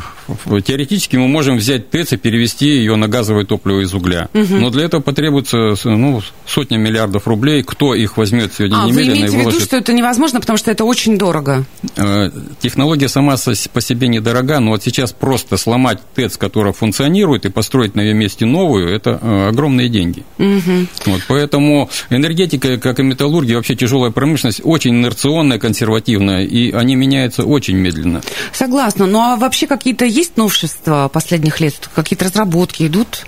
теоретически 0.66 1.16
мы 1.16 1.28
можем 1.28 1.58
взять 1.58 1.90
ТЭЦ 1.90 2.14
и 2.14 2.18
перевести 2.18 2.68
ее 2.68 2.96
на 2.96 3.08
газовое 3.08 3.46
топливо 3.46 3.82
из 3.82 3.94
угля. 3.94 4.30
Но 4.34 4.70
для 4.70 4.86
этого 4.86 5.02
потребуется 5.02 5.76
ну, 5.86 6.22
сотни 6.46 6.78
миллиардов 6.78 7.28
рублей. 7.28 7.64
Кто 7.64 7.96
их 7.96 8.18
возьмет 8.18 8.54
сегодня 8.54 8.78
А, 8.78 8.86
вы 8.86 8.92
немедленно 8.92 9.16
имеете 9.18 9.38
и 9.38 9.44
в 9.44 9.48
виду, 9.48 9.60
что 9.60 9.78
это 9.78 9.94
невозможно, 9.94 10.40
потому 10.40 10.58
что 10.58 10.72
это 10.72 10.86
очень 10.86 11.18
дорого? 11.18 11.66
Э, 11.96 12.30
Технология 12.60 13.08
сама 13.08 13.36
по 13.74 13.82
себе 13.82 14.08
недорога, 14.08 14.60
но 14.60 14.72
вот 14.72 14.84
сейчас 14.84 15.12
просто 15.12 15.58
сломать 15.58 16.00
ТЭЦ, 16.16 16.38
которая 16.38 16.74
функционирует, 16.74 17.46
и 17.46 17.50
построить 17.50 17.96
на 17.96 18.02
ее 18.02 18.14
месте 18.14 18.46
новую, 18.46 18.90
это 18.90 19.20
э, 19.22 19.50
огромные 19.50 19.90
деньги. 19.90 20.24
Вот, 20.38 21.22
поэтому 21.28 21.90
энергетика, 22.10 22.78
как 22.78 23.00
и 23.00 23.04
металлургия, 23.04 23.56
вообще 23.56 23.76
тяжелая 23.76 24.12
промышленность, 24.12 24.62
очень 24.64 24.92
инерционная, 24.92 25.60
консервативная, 25.60 26.44
и 26.44 26.72
они 26.72 26.96
меняются 26.96 27.44
очень 27.44 27.78
медленно. 27.78 28.22
Согласна. 28.54 29.06
Ну, 29.06 29.20
а 29.20 29.36
вообще 29.36 29.68
какие-то 29.68 30.06
есть 30.18 30.36
новшества 30.36 31.10
последних 31.10 31.60
лет? 31.60 31.90
Какие-то 31.94 32.26
разработки 32.26 32.88
идут? 32.88 33.28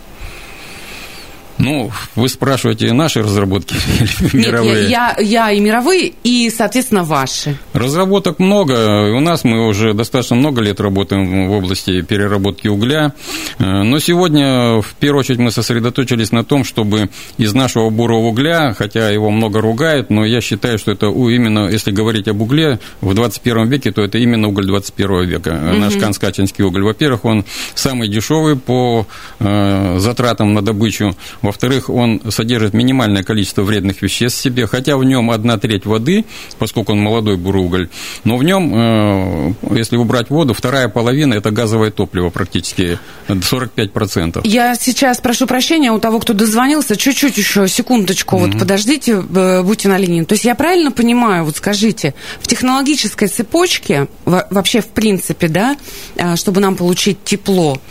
Ну, 1.60 1.92
вы 2.16 2.30
спрашиваете 2.30 2.94
наши 2.94 3.22
разработки 3.22 3.76
или 4.00 4.38
Нет, 4.38 4.48
мировые? 4.48 4.90
я, 4.90 5.16
я, 5.20 5.50
я 5.50 5.52
и 5.52 5.60
мировые, 5.60 6.14
и, 6.24 6.50
соответственно, 6.50 7.04
ваши. 7.04 7.58
Разработок 7.74 8.40
много. 8.40 9.12
У 9.16 9.20
нас 9.20 9.44
мы 9.44 9.68
уже 9.68 9.94
достаточно 9.94 10.38
много 10.38 10.62
лет 10.62 10.80
работаем 10.80 11.50
в 11.50 11.52
области 11.52 12.02
переработки 12.02 12.68
угля. 12.70 13.14
Э, 13.60 13.84
Но 13.84 14.00
сегодня, 14.00 14.82
в 14.82 14.94
первую 15.00 15.20
очередь, 15.20 15.40
мы 15.40 15.52
сосредоточились 15.52 16.32
на 16.32 16.44
том, 16.46 16.64
чтобы 16.64 17.10
из 17.38 17.54
нашего 17.54 17.90
бурого 17.90 18.28
угля, 18.28 18.74
хотя 18.78 19.10
его 19.10 19.30
много 19.30 19.60
ругают, 19.60 20.10
но 20.10 20.24
я 20.26 20.40
считаю, 20.42 20.80
что 20.80 20.92
это 20.92 21.08
именно, 21.08 21.68
если 21.70 21.92
говорить 21.92 22.28
об 22.30 22.42
угле 22.42 22.80
в 23.02 23.14
21 23.14 23.68
веке, 23.68 23.92
то 23.92 24.02
это 24.02 24.18
именно 24.18 24.48
уголь 24.48 24.66
21 24.66 25.26
века. 25.26 25.50
Э, 25.52 25.74
Наш 25.78 25.96
канскачинский 25.98 26.64
уголь. 26.64 26.84
Во-первых, 26.84 27.26
он 27.26 27.44
самый 27.76 28.08
дешевый 28.08 28.56
по 28.56 29.06
э, 29.40 29.98
затратам 30.00 30.54
на 30.54 30.62
добычу. 30.62 31.16
Во-вторых, 31.50 31.90
он 31.90 32.22
содержит 32.30 32.76
минимальное 32.76 33.24
количество 33.24 33.64
вредных 33.64 34.04
веществ 34.04 34.38
в 34.38 34.44
себе, 34.44 34.68
хотя 34.68 34.98
в 34.98 35.04
нем 35.04 35.32
одна 35.32 35.58
треть 35.58 35.88
воды, 35.88 36.26
поскольку 36.60 36.92
он 36.92 37.00
молодой 37.00 37.38
бурый 37.38 37.64
уголь, 37.64 37.90
но 38.24 38.38
в 38.38 38.44
нем, 38.44 38.72
э, 38.72 39.54
если 39.72 39.96
убрать 39.96 40.30
воду, 40.30 40.54
вторая 40.54 40.90
половина– 40.90 41.34
это 41.36 41.50
газовое 41.50 41.90
топливо 41.90 42.30
практически, 42.30 43.00
45%. 43.28 44.42
Я 44.44 44.76
сейчас 44.76 45.20
прошу 45.22 45.48
прощения 45.48 45.92
у 45.92 45.98
того, 45.98 46.20
кто 46.20 46.34
дозвонился, 46.34 46.96
чуть-чуть 46.96 47.40
еще, 47.40 47.68
секундочку, 47.68 48.36
mm-hmm. 48.36 48.52
вот 48.52 48.60
подождите, 48.60 49.14
э, 49.14 49.64
будьте 49.64 49.90
на 49.90 49.98
линии. 49.98 50.26
То 50.26 50.34
есть 50.34 50.46
я 50.46 50.54
правильно 50.54 50.92
понимаю, 50.92 51.46
вот 51.46 51.58
скажите, 51.58 52.14
в 52.42 52.48
технологической 52.48 53.28
цепочке, 53.28 54.08
вообще 54.26 54.82
в 54.82 54.90
принципе, 54.90 55.48
да, 55.48 55.78
а, 56.16 56.36
чтобы 56.36 56.62
нам 56.62 56.76
получить 56.76 57.24
тепло, 57.24 57.82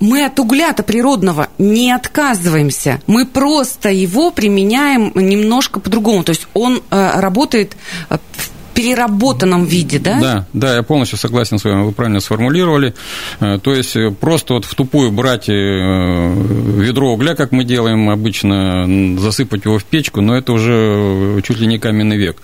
мы 0.00 0.26
от 0.26 0.38
угля-то 0.38 0.82
природного 0.82 1.48
не 1.56 1.90
отказываемся, 1.90 2.81
мы 3.06 3.26
просто 3.26 3.90
его 3.90 4.30
применяем 4.30 5.12
немножко 5.14 5.80
по-другому. 5.80 6.24
То 6.24 6.30
есть 6.30 6.46
он 6.54 6.82
э, 6.90 7.20
работает 7.20 7.76
в 8.08 8.51
переработанном 8.74 9.64
виде, 9.64 9.98
да? 9.98 10.20
Да, 10.20 10.46
да, 10.52 10.76
я 10.76 10.82
полностью 10.82 11.18
согласен 11.18 11.58
с 11.58 11.64
вами, 11.64 11.84
вы 11.84 11.92
правильно 11.92 12.20
сформулировали. 12.20 12.94
Э, 13.40 13.58
то 13.62 13.74
есть 13.74 13.96
э, 13.96 14.10
просто 14.10 14.54
вот 14.54 14.64
в 14.64 14.74
тупую 14.74 15.10
брать 15.10 15.48
э, 15.48 15.52
ведро 15.52 17.12
угля, 17.12 17.34
как 17.34 17.52
мы 17.52 17.64
делаем 17.64 18.10
обычно, 18.10 19.18
засыпать 19.18 19.64
его 19.64 19.78
в 19.78 19.84
печку, 19.84 20.20
но 20.20 20.36
это 20.36 20.52
уже 20.52 21.42
чуть 21.42 21.58
ли 21.58 21.66
не 21.66 21.78
каменный 21.78 22.16
век. 22.16 22.42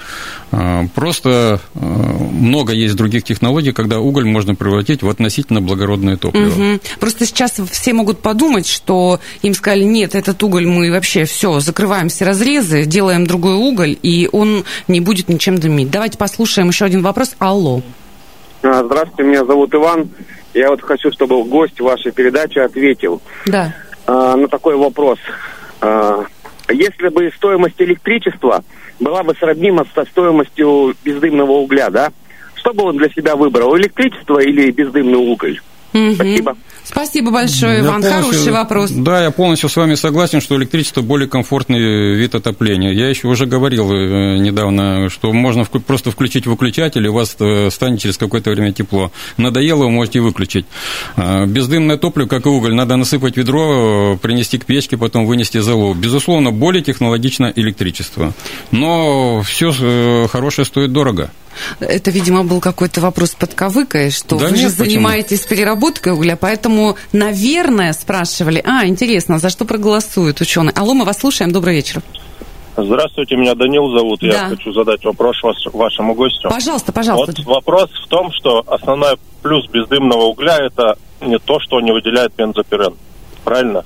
Просто 0.95 1.61
много 1.75 2.73
есть 2.73 2.97
других 2.97 3.25
технологий, 3.25 3.73
когда 3.73 4.01
уголь 4.01 4.25
можно 4.25 4.55
превратить 4.55 5.03
в 5.03 5.09
относительно 5.09 5.61
благородное 5.61 6.17
топливо. 6.17 6.73
Угу. 6.73 6.81
Просто 7.01 7.27
сейчас 7.27 7.55
все 7.71 7.93
могут 7.93 8.21
подумать, 8.21 8.67
что 8.67 9.21
им 9.43 9.55
сказали, 9.55 9.85
нет, 9.85 10.15
этот 10.15 10.43
уголь 10.43 10.67
мы 10.67 10.91
вообще 10.91 11.25
все, 11.25 11.61
закрываем 11.61 12.09
все 12.09 12.25
разрезы, 12.25 12.85
делаем 12.85 13.27
другой 13.27 13.55
уголь, 13.55 13.97
и 14.03 14.29
он 14.33 14.65
не 14.87 15.01
будет 15.01 15.29
ничем 15.29 15.59
дымить. 15.59 15.91
Давайте 15.91 16.18
послушаем 16.19 16.69
еще 16.69 16.85
один 16.85 17.03
вопрос. 17.03 17.35
Алло. 17.39 17.81
А, 18.63 18.85
здравствуйте, 18.85 19.23
меня 19.23 19.45
зовут 19.45 19.75
Иван. 19.75 20.11
Я 20.53 20.69
вот 20.69 20.83
хочу, 20.83 21.11
чтобы 21.13 21.43
гость 21.45 21.81
вашей 21.81 22.13
передачи 22.13 22.59
ответил 22.59 23.23
да. 23.47 23.75
а, 24.07 24.37
на 24.37 24.49
такой 24.49 24.77
вопрос. 24.77 25.19
А, 25.81 26.25
если 26.69 27.09
бы 27.09 27.31
стоимость 27.37 27.81
электричества 27.81 28.65
была 29.01 29.23
бы 29.23 29.35
сравнима 29.35 29.87
со 29.95 30.05
стоимостью 30.05 30.95
бездымного 31.05 31.53
угля, 31.53 31.89
да? 31.91 32.13
Что 32.55 32.75
бы 32.75 32.85
он 32.85 32.97
для 32.97 33.09
себя 33.11 33.37
выбрал, 33.37 33.77
электричество 33.77 34.41
или 34.41 34.71
бездымный 34.73 35.19
уголь? 35.19 35.61
Угу. 35.93 36.15
Спасибо. 36.15 36.57
Спасибо 36.85 37.31
большое, 37.31 37.81
Иван. 37.81 38.03
Хороший 38.03 38.51
вопрос. 38.51 38.91
Да, 38.91 39.23
я 39.23 39.31
полностью 39.31 39.69
с 39.69 39.77
вами 39.77 39.95
согласен, 39.95 40.41
что 40.41 40.57
электричество 40.57 41.03
более 41.03 41.29
комфортный 41.29 42.15
вид 42.15 42.35
отопления. 42.35 42.93
Я 42.93 43.09
еще 43.09 43.29
уже 43.29 43.45
говорил 43.45 43.93
э, 43.93 44.39
недавно, 44.39 45.11
что 45.11 45.33
можно 45.33 45.65
просто 45.65 46.11
включить 46.11 46.47
выключатель, 46.47 47.05
и 47.05 47.09
у 47.09 47.13
вас 47.13 47.37
э, 47.41 47.69
станет 47.71 48.01
через 48.01 48.17
какое-то 48.17 48.51
время 48.51 48.73
тепло. 48.73 49.13
Надоело, 49.37 49.85
вы 49.85 49.91
можете 49.91 50.21
выключить. 50.21 50.65
А, 51.17 51.45
бездымное 51.45 51.99
топливо, 51.99 52.27
как 52.27 52.47
и 52.47 52.49
уголь, 52.49 52.75
надо 52.75 52.97
насыпать 52.97 53.37
ведро, 53.37 54.19
принести 54.21 54.59
к 54.59 54.65
печке, 54.65 54.97
потом 54.97 55.27
вынести 55.27 55.59
залу. 55.59 55.93
Безусловно, 55.93 56.53
более 56.53 56.83
технологично 56.83 57.53
электричество. 57.55 58.33
Но 58.71 59.43
все 59.43 59.73
э, 59.79 60.27
хорошее 60.29 60.65
стоит 60.65 60.93
дорого. 60.93 61.31
Это, 61.81 62.11
видимо, 62.11 62.45
был 62.45 62.61
какой-то 62.61 63.01
вопрос 63.01 63.35
под 63.35 63.55
кавыкой, 63.55 64.11
что 64.11 64.39
да 64.39 64.47
вы 64.47 64.53
нет, 64.53 64.61
же 64.61 64.69
занимаетесь 64.69 65.41
почему? 65.41 65.57
переработкой 65.57 66.13
угля, 66.13 66.37
поэтому, 66.37 66.97
наверное, 67.13 67.93
спрашивали, 67.93 68.63
а, 68.65 68.87
интересно, 68.87 69.39
за 69.39 69.51
что 69.51 69.65
проголосуют 69.65 70.41
ученые. 70.41 70.73
Алло, 70.75 70.95
мы 70.95 71.05
вас 71.05 71.19
слушаем, 71.19 71.53
добрый 71.53 71.75
вечер. 71.75 72.03
Здравствуйте, 72.77 73.37
меня 73.37 73.55
Данил 73.55 73.89
зовут. 73.89 74.21
Да. 74.21 74.27
Я 74.27 74.49
хочу 74.51 74.73
задать 74.73 75.05
вопрос 75.05 75.37
вашему 75.73 76.15
гостю. 76.15 76.49
Пожалуйста, 76.49 76.93
пожалуйста. 76.93 77.35
Вот 77.45 77.57
вопрос 77.57 77.91
в 77.91 78.09
том, 78.09 78.31
что 78.33 78.63
основной 78.69 79.17
плюс 79.43 79.67
бездымного 79.69 80.27
угля 80.27 80.59
это 80.59 80.97
не 81.21 81.39
то, 81.39 81.59
что 81.61 81.81
не 81.81 81.91
выделяет 81.91 82.33
бензопирен. 82.37 82.95
Правильно? 83.45 83.85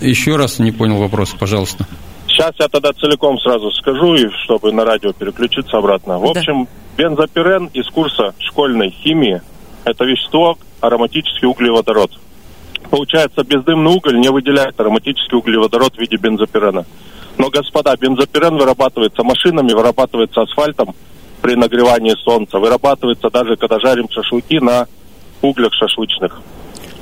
Еще 0.00 0.36
раз 0.36 0.58
не 0.58 0.72
понял 0.72 0.98
вопрос, 0.98 1.34
пожалуйста. 1.38 1.86
Сейчас 2.36 2.52
я 2.58 2.68
тогда 2.68 2.92
целиком 2.92 3.38
сразу 3.38 3.70
скажу, 3.70 4.14
и 4.14 4.28
чтобы 4.44 4.70
на 4.70 4.84
радио 4.84 5.14
переключиться 5.14 5.78
обратно. 5.78 6.18
В 6.18 6.34
да. 6.34 6.38
общем, 6.38 6.68
бензопирен 6.98 7.70
из 7.72 7.88
курса 7.88 8.34
школьной 8.40 8.90
химии– 8.90 9.40
это 9.86 10.04
вещество 10.04 10.58
ароматический 10.82 11.48
углеводород. 11.48 12.10
Получается, 12.90 13.42
бездымный 13.42 13.90
уголь 13.90 14.20
не 14.20 14.28
выделяет 14.28 14.78
ароматический 14.78 15.38
углеводород 15.38 15.94
в 15.94 15.98
виде 15.98 16.16
бензопирена. 16.16 16.84
Но, 17.38 17.48
господа, 17.48 17.96
бензопирен 17.96 18.58
вырабатывается 18.58 19.24
машинами, 19.24 19.72
вырабатывается 19.72 20.42
асфальтом 20.42 20.94
при 21.40 21.54
нагревании 21.54 22.14
солнца, 22.22 22.58
вырабатывается 22.58 23.30
даже, 23.30 23.56
когда 23.56 23.80
жарим 23.80 24.10
шашлыки 24.10 24.60
на 24.60 24.86
углях 25.40 25.72
шашлычных. 25.72 26.38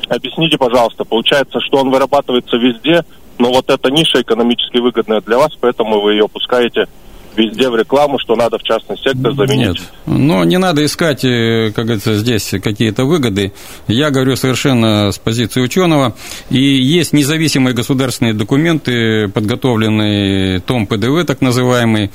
Объясните, 0.08 0.58
пожалуйста, 0.58 1.04
получается, 1.04 1.58
что 1.60 1.78
он 1.78 1.90
вырабатывается 1.90 2.56
везде, 2.56 3.04
но 3.38 3.52
вот 3.52 3.70
эта 3.70 3.90
ниша 3.90 4.22
экономически 4.22 4.78
выгодная 4.78 5.20
для 5.20 5.38
вас, 5.38 5.52
поэтому 5.60 6.00
вы 6.00 6.12
ее 6.12 6.28
пускаете 6.28 6.86
везде 7.36 7.68
в 7.68 7.76
рекламу, 7.76 8.18
что 8.18 8.36
надо 8.36 8.58
в 8.58 8.62
частный 8.62 8.96
сектор 8.96 9.34
заменить. 9.34 9.68
Нет, 9.68 9.78
но 10.06 10.44
не 10.44 10.58
надо 10.58 10.84
искать, 10.84 11.24
э, 11.24 11.72
как 11.74 11.86
говорится, 11.86 12.16
здесь 12.16 12.54
какие-то 12.62 13.04
выгоды. 13.04 13.52
Я 13.88 14.10
говорю 14.10 14.36
совершенно 14.36 15.10
с 15.12 15.18
позиции 15.18 15.60
ученого. 15.60 16.14
И 16.50 16.58
есть 16.58 17.12
независимые 17.12 17.74
государственные 17.74 18.34
документы, 18.34 19.28
подготовленные 19.28 20.60
том 20.60 20.86
ПДВ, 20.86 21.24
так 21.26 21.40
называемый, 21.40 22.10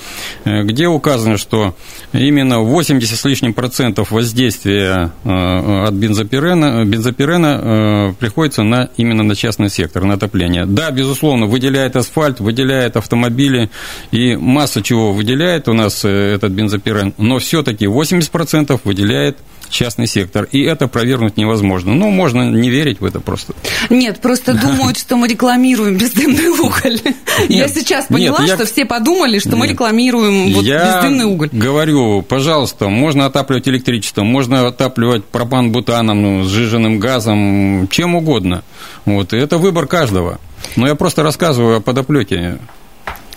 э, 0.45 0.63
где 0.63 0.88
указано, 0.88 1.38
что 1.38 1.75
именно 2.13 2.60
80 2.60 3.17
с 3.17 3.25
лишним 3.25 3.53
процентов 3.53 4.12
воздействия 4.12 5.12
э, 5.23 5.84
от 5.88 5.93
бензопирена, 5.93 6.86
бензопирена 6.86 8.15
приходится 8.19 8.63
на, 8.63 8.89
именно 8.97 9.23
на 9.23 9.36
частный 9.36 9.69
сектор, 9.69 10.03
на 10.03 10.15
отопление. 10.15 10.65
Да, 10.65 10.91
безусловно, 10.91 11.45
выделяет 11.45 11.95
асфальт, 11.95 12.39
выделяет 12.39 12.97
автомобили 12.97 13.69
и 14.12 14.36
масса 14.36 14.82
чего 14.82 15.09
выделяет 15.12 15.67
у 15.67 15.74
нас 15.74 16.04
э, 16.06 16.34
этот 16.36 16.52
бензопирен, 16.52 17.13
но 17.17 17.39
все-таки 17.39 17.86
80% 17.86 18.80
выделяет 18.84 19.38
частный 19.69 20.08
сектор. 20.08 20.48
И 20.52 20.62
это 20.63 20.88
провернуть 20.88 21.38
невозможно. 21.38 21.93
Ну, 21.93 22.10
можно 22.10 22.50
не 22.50 22.69
верить 22.69 23.00
в 23.00 23.06
это 23.06 23.19
просто. 23.19 23.54
Нет, 23.89 24.19
просто 24.22 24.54
думают, 24.54 24.98
что 25.00 25.15
мы 25.15 25.28
рекламируем 25.28 25.98
бездымный 25.98 26.50
уголь. 26.50 27.00
Я 27.48 27.67
сейчас 27.67 28.08
поняла, 28.08 28.45
что 28.48 28.65
все 28.65 28.86
подумали, 28.86 29.39
что 29.39 29.56
мы 29.56 29.67
рекламируем 29.67 30.48
бездымный 30.54 31.26
уголь. 31.26 31.50
говорю, 31.52 32.22
пожалуйста, 32.22 32.89
можно 32.89 33.26
отапливать 33.26 33.67
электричеством, 33.67 34.28
можно 34.28 34.67
отапливать 34.67 35.26
пропан-бутаном, 35.26 36.22
ну, 36.22 36.43
сжиженным 36.43 37.00
газом, 37.00 37.88
чем 37.89 38.15
угодно. 38.15 38.63
Вот, 39.06 39.34
и 39.34 39.38
это 39.38 39.58
выбор 39.58 39.88
каждого. 39.88 40.39
Но 40.76 40.88
я 40.88 40.95
просто 40.95 41.24
рассказываю 41.24 41.78
о 41.78 41.82
подоплеке. 41.82 42.60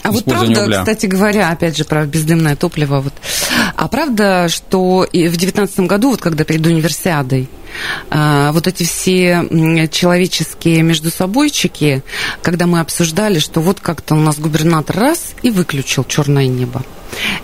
А 0.02 0.10
вот 0.10 0.24
правда, 0.24 0.64
угля. 0.64 0.80
кстати 0.80 1.06
говоря, 1.06 1.50
опять 1.50 1.76
же, 1.76 1.84
про 1.84 2.04
бездымное 2.04 2.56
топливо, 2.56 3.00
вот, 3.00 3.12
а 3.76 3.86
правда, 3.88 4.48
что 4.48 5.06
в 5.06 5.10
2019 5.10 5.80
году, 5.80 6.10
вот 6.10 6.20
когда 6.20 6.44
перед 6.44 6.66
универсиадой, 6.66 7.48
а, 8.10 8.52
вот 8.52 8.66
эти 8.66 8.82
все 8.82 9.46
человеческие 9.90 10.82
между 10.82 11.10
собойчики, 11.10 12.02
когда 12.42 12.66
мы 12.66 12.80
обсуждали, 12.80 13.38
что 13.38 13.60
вот 13.60 13.80
как-то 13.80 14.14
у 14.14 14.18
нас 14.18 14.38
губернатор 14.38 14.96
раз 14.96 15.34
и 15.42 15.50
выключил 15.50 16.04
черное 16.04 16.48
небо. 16.48 16.82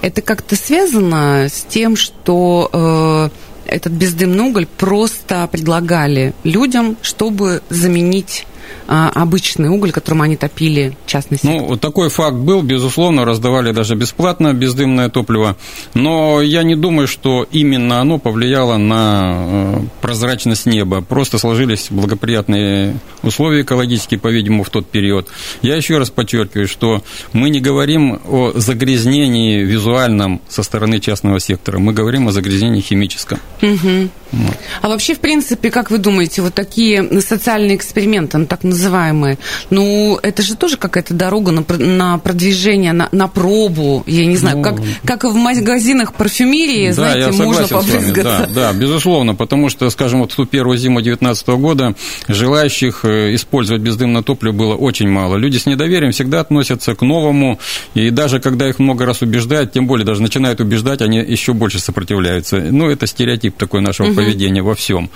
Это 0.03 0.21
как-то 0.23 0.57
связано 0.57 1.49
с 1.49 1.65
тем, 1.69 1.97
что 1.97 2.71
э, 2.73 3.29
этот 3.67 3.93
бездымный 3.93 4.45
уголь 4.45 4.67
просто 4.67 5.47
предлагали 5.47 6.35
людям, 6.43 6.97
чтобы 7.03 7.63
заменить 7.69 8.47
обычный 8.87 9.69
уголь, 9.69 9.93
которым 9.93 10.23
они 10.23 10.37
топили 10.37 10.97
частный 11.07 11.39
сектор? 11.39 11.69
Ну, 11.69 11.77
такой 11.77 12.09
факт 12.09 12.37
был, 12.37 12.63
безусловно, 12.63 13.25
раздавали 13.25 13.73
даже 13.73 13.95
бесплатно 13.95 14.55
бездымное 14.55 15.09
топливо, 15.11 15.57
но 15.95 16.41
я 16.41 16.63
не 16.63 16.75
думаю, 16.77 17.07
что 17.07 17.47
именно 17.51 18.01
оно 18.01 18.19
повлияло 18.19 18.77
на 18.77 19.35
э, 19.37 19.81
прозрачность 20.01 20.67
неба. 20.67 21.01
Просто 21.03 21.39
сложились 21.39 21.89
благоприятные 21.91 22.99
условия 23.23 23.63
экологические, 23.63 24.21
по-видимому, 24.21 24.65
в 24.65 24.71
тот 24.71 24.87
период. 24.87 25.29
Я 25.63 25.77
еще 25.77 25.99
раз 25.99 26.11
подчеркиваю, 26.11 26.69
что 26.69 27.03
мы 27.33 27.51
не 27.51 27.61
говорим 27.61 28.21
о 28.27 28.53
загрязнении 28.55 29.61
визуальном 29.61 30.41
со 30.49 30.63
стороны 30.63 31.01
частного 31.01 31.41
сектора, 31.41 31.79
мы 31.79 31.93
говорим 31.93 32.29
о 32.29 32.33
загрязнении 32.33 32.81
химическом. 32.81 33.39
Угу. 33.63 34.09
Вот. 34.33 34.57
А 34.83 34.89
вообще, 34.89 35.15
в 35.15 35.21
принципе, 35.21 35.71
как 35.71 35.91
вы 35.91 35.99
думаете, 35.99 36.43
вот 36.43 36.55
такие 36.55 37.21
социальные 37.21 37.77
эксперименты, 37.77 38.39
ну, 38.39 38.47
так 38.59 38.65
называемые, 38.65 39.39
ну, 39.71 40.19
это 40.23 40.43
же 40.43 40.57
тоже 40.57 40.77
какая-то 40.77 41.15
дорога 41.15 41.53
на, 41.53 41.65
на 41.79 42.19
продвижение, 42.19 42.93
на, 42.93 43.09
на 43.13 43.29
пробу, 43.29 44.03
я 44.07 44.27
не 44.27 44.37
знаю, 44.37 44.59
ну, 44.59 44.63
как, 44.63 44.77
как 45.05 45.25
в 45.25 45.35
магазинах 45.35 46.15
парфюмерии, 46.15 46.89
да, 46.89 46.93
знаете, 46.93 47.43
можно 47.43 47.69
побрызгаться. 47.69 48.49
Да, 48.55 48.73
да, 48.73 48.73
безусловно, 48.73 49.35
потому 49.35 49.69
что, 49.69 49.89
скажем, 49.91 50.21
вот 50.21 50.33
в 50.33 50.37
ту 50.37 50.47
первую 50.47 50.79
зиму 50.79 51.01
2019 51.01 51.49
года 51.49 51.95
желающих 52.27 53.05
э, 53.05 53.35
использовать 53.35 53.83
бездымное 53.83 54.23
топливо 54.23 54.53
было 54.53 54.75
очень 54.75 55.09
мало. 55.09 55.37
Люди 55.37 55.59
с 55.59 55.67
недоверием 55.67 56.13
всегда 56.13 56.41
относятся 56.41 56.95
к 56.95 57.03
новому, 57.03 57.59
и 57.95 58.11
даже 58.11 58.41
когда 58.41 58.69
их 58.69 58.79
много 58.79 59.07
раз 59.07 59.23
убеждают, 59.23 59.73
тем 59.73 59.87
более 59.87 60.05
даже 60.05 60.23
начинают 60.23 60.61
убеждать, 60.61 61.03
они 61.03 61.19
еще 61.19 61.53
больше 61.53 61.79
сопротивляются. 61.79 62.59
Ну, 62.59 62.91
это 62.91 63.07
стереотип 63.07 63.57
такой 63.57 63.81
нашего 63.81 64.09
угу. 64.09 64.17
поведения 64.17 64.63
во 64.63 64.75
всем. 64.75 65.11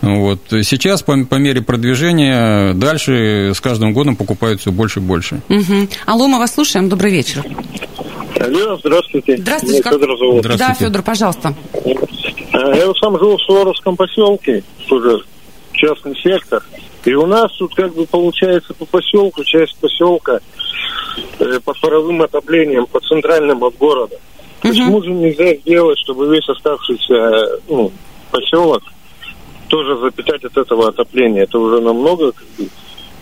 Вот. 0.00 0.40
Сейчас, 0.50 1.02
по, 1.02 1.24
по 1.24 1.36
мере 1.36 1.62
продвижения, 1.62 2.72
дальше 2.84 3.52
с 3.54 3.60
каждым 3.60 3.92
годом 3.92 4.14
покупают 4.14 4.60
все 4.60 4.70
больше 4.70 5.00
и 5.00 5.02
больше. 5.02 5.40
Угу. 5.48 5.88
Алло, 6.06 6.28
мы 6.28 6.38
вас 6.38 6.54
слушаем. 6.54 6.88
Добрый 6.88 7.10
вечер. 7.10 7.44
Алло, 8.38 8.76
здравствуйте. 8.78 9.36
Здравствуйте. 9.38 9.80
Меня 9.80 9.90
Федор 9.90 10.18
зовут. 10.18 10.38
Здравствуйте. 10.40 10.72
Да, 10.72 10.74
Федор, 10.74 11.02
пожалуйста. 11.02 11.54
Э, 12.52 12.76
я 12.76 12.92
сам 13.00 13.18
живу 13.18 13.36
в 13.36 13.42
Суворовском 13.42 13.96
поселке, 13.96 14.62
тоже 14.88 15.24
частный 15.72 16.14
сектор. 16.16 16.62
И 17.04 17.14
у 17.14 17.26
нас 17.26 17.52
тут 17.58 17.74
как 17.74 17.94
бы 17.94 18.06
получается 18.06 18.74
по 18.74 18.84
поселку, 18.86 19.44
часть 19.44 19.76
поселка 19.76 20.40
э, 21.38 21.60
под 21.64 21.80
паровым 21.80 22.22
отоплением, 22.22 22.86
по 22.86 23.00
центральным 23.00 23.62
от 23.64 23.76
города. 23.76 24.16
Угу. 24.62 24.68
Почему 24.68 25.02
же 25.02 25.10
нельзя 25.10 25.54
сделать, 25.56 25.98
чтобы 26.00 26.34
весь 26.34 26.48
оставшийся 26.48 27.60
ну, 27.68 27.92
поселок 28.30 28.82
тоже 29.74 29.98
запитать 29.98 30.44
от 30.44 30.56
этого 30.56 30.88
отопления? 30.88 31.42
Это 31.42 31.58
уже 31.58 31.80
намного 31.80 32.32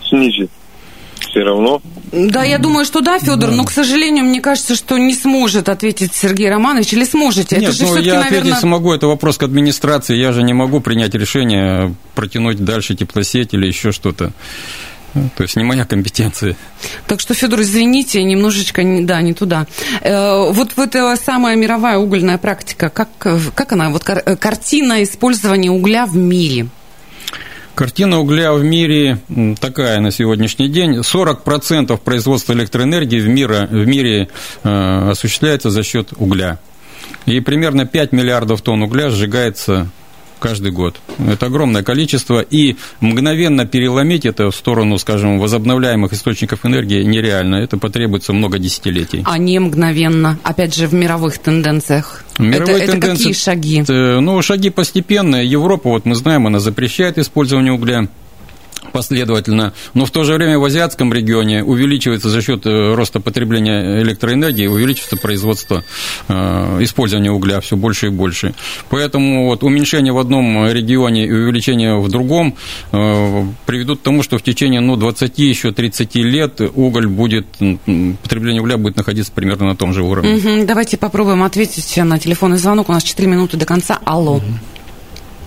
снизит 0.07 0.51
все 1.15 1.39
равно. 1.39 1.81
Да, 2.11 2.43
я 2.43 2.59
думаю, 2.59 2.85
что 2.85 3.01
да, 3.01 3.17
Федор, 3.17 3.49
да. 3.49 3.55
но, 3.55 3.63
к 3.63 3.71
сожалению, 3.71 4.23
мне 4.25 4.39
кажется, 4.39 4.75
что 4.75 4.99
не 4.99 5.15
сможет 5.15 5.67
ответить 5.67 6.13
Сергей 6.13 6.49
Романович, 6.49 6.93
или 6.93 7.05
сможете? 7.05 7.57
Нет, 7.57 7.69
это 7.69 7.77
же 7.77 7.85
ну, 7.85 7.97
я 7.97 8.19
наверное... 8.19 8.39
ответить 8.39 8.59
смогу, 8.59 8.93
это 8.93 9.07
вопрос 9.07 9.39
к 9.39 9.43
администрации, 9.43 10.15
я 10.15 10.31
же 10.31 10.43
не 10.43 10.53
могу 10.53 10.79
принять 10.79 11.15
решение 11.15 11.95
протянуть 12.13 12.63
дальше 12.63 12.95
теплосеть 12.95 13.53
или 13.53 13.65
еще 13.65 13.91
что-то. 13.91 14.31
То 15.35 15.43
есть 15.43 15.55
не 15.55 15.63
моя 15.63 15.85
компетенция. 15.85 16.55
Так 17.07 17.19
что, 17.19 17.33
Федор, 17.33 17.61
извините, 17.61 18.23
немножечко, 18.23 18.83
да, 19.01 19.21
не 19.21 19.33
туда. 19.33 19.67
Э, 20.01 20.51
вот 20.51 20.71
в 20.71 20.79
эта 20.79 21.15
самая 21.15 21.55
мировая 21.55 21.97
угольная 21.97 22.37
практика, 22.37 22.89
как, 22.89 23.09
как 23.17 23.71
она, 23.71 23.89
вот 23.89 24.03
картина 24.03 25.03
использования 25.03 25.71
угля 25.71 26.05
в 26.05 26.15
мире– 26.15 26.67
Картина 27.75 28.19
угля 28.19 28.53
в 28.53 28.63
мире 28.63 29.17
такая 29.59 29.99
на 29.99 30.11
сегодняшний 30.11 30.67
день. 30.67 30.99
40% 30.99 31.97
производства 31.97 32.53
электроэнергии 32.53 33.19
в 33.19 33.27
мире, 33.27 33.67
в 33.67 33.87
мире 33.87 34.29
э, 34.63 35.09
осуществляется 35.09 35.71
за 35.71 35.81
счет 35.81 36.09
угля. 36.17 36.59
И 37.25 37.39
примерно 37.39 37.87
5 37.87 38.11
миллиардов 38.11 38.61
тонн 38.61 38.83
угля 38.83 39.09
сжигается 39.09 39.87
каждый 40.43 40.71
год. 40.71 40.99
Это 41.25 41.45
огромное 41.45 41.83
количество, 41.83 42.41
и 42.41 42.75
мгновенно 42.99 43.65
переломить 43.65 44.25
это 44.25 44.51
в 44.51 44.55
сторону, 44.55 44.97
скажем, 44.97 45.39
возобновляемых 45.39 46.11
источников 46.11 46.65
энергии 46.65 47.01
нереально. 47.01 47.55
Это 47.55 47.77
потребуется 47.77 48.33
много 48.33 48.59
десятилетий. 48.59 49.23
А 49.25 49.37
не 49.37 49.57
мгновенно, 49.59 50.37
опять 50.43 50.75
же, 50.75 50.87
в 50.87 50.93
мировых 50.93 51.37
тенденциях. 51.37 52.25
Мировые 52.37 52.79
это, 52.79 52.91
тенденции, 52.91 53.07
это 53.07 53.17
какие 53.17 53.33
шаги? 53.33 53.83
Ну, 53.87 54.41
шаги 54.41 54.69
постепенные. 54.69 55.47
Европа, 55.47 55.89
вот 55.89 56.05
мы 56.05 56.15
знаем, 56.15 56.45
она 56.45 56.59
запрещает 56.59 57.17
использование 57.17 57.71
угля 57.71 58.09
последовательно, 58.93 59.73
но 59.93 60.05
в 60.05 60.11
то 60.11 60.23
же 60.23 60.35
время 60.35 60.57
в 60.59 60.63
азиатском 60.63 61.11
регионе 61.11 61.63
увеличивается 61.63 62.29
за 62.29 62.41
счет 62.41 62.65
э, 62.65 62.93
роста 62.93 63.19
потребления 63.19 64.01
электроэнергии, 64.01 64.67
увеличивается 64.67 65.17
производство, 65.17 65.83
э, 66.29 66.77
использование 66.81 67.31
угля 67.31 67.59
все 67.59 67.75
больше 67.75 68.07
и 68.07 68.09
больше. 68.09 68.53
Поэтому 68.89 69.47
вот 69.47 69.63
уменьшение 69.63 70.13
в 70.13 70.19
одном 70.19 70.67
регионе 70.67 71.25
и 71.25 71.31
увеличение 71.31 71.99
в 71.99 72.07
другом 72.07 72.55
э, 72.91 73.43
приведут 73.65 73.99
к 73.99 74.03
тому, 74.03 74.23
что 74.23 74.37
в 74.37 74.43
течение 74.43 74.79
ну, 74.79 74.95
20, 74.95 75.39
еще 75.39 75.71
30 75.71 76.15
лет 76.15 76.61
уголь 76.75 77.07
будет, 77.07 77.47
потребление 78.21 78.61
угля 78.61 78.77
будет 78.77 78.95
находиться 78.95 79.31
примерно 79.33 79.65
на 79.65 79.75
том 79.75 79.93
же 79.93 80.03
уровне. 80.03 80.35
Угу, 80.35 80.65
давайте 80.67 80.97
попробуем 80.97 81.43
ответить 81.43 81.97
на 81.97 82.19
телефонный 82.19 82.57
звонок. 82.57 82.89
У 82.89 82.91
нас 82.91 83.03
4 83.03 83.27
минуты 83.27 83.57
до 83.57 83.65
конца. 83.65 83.99
Алло. 84.05 84.39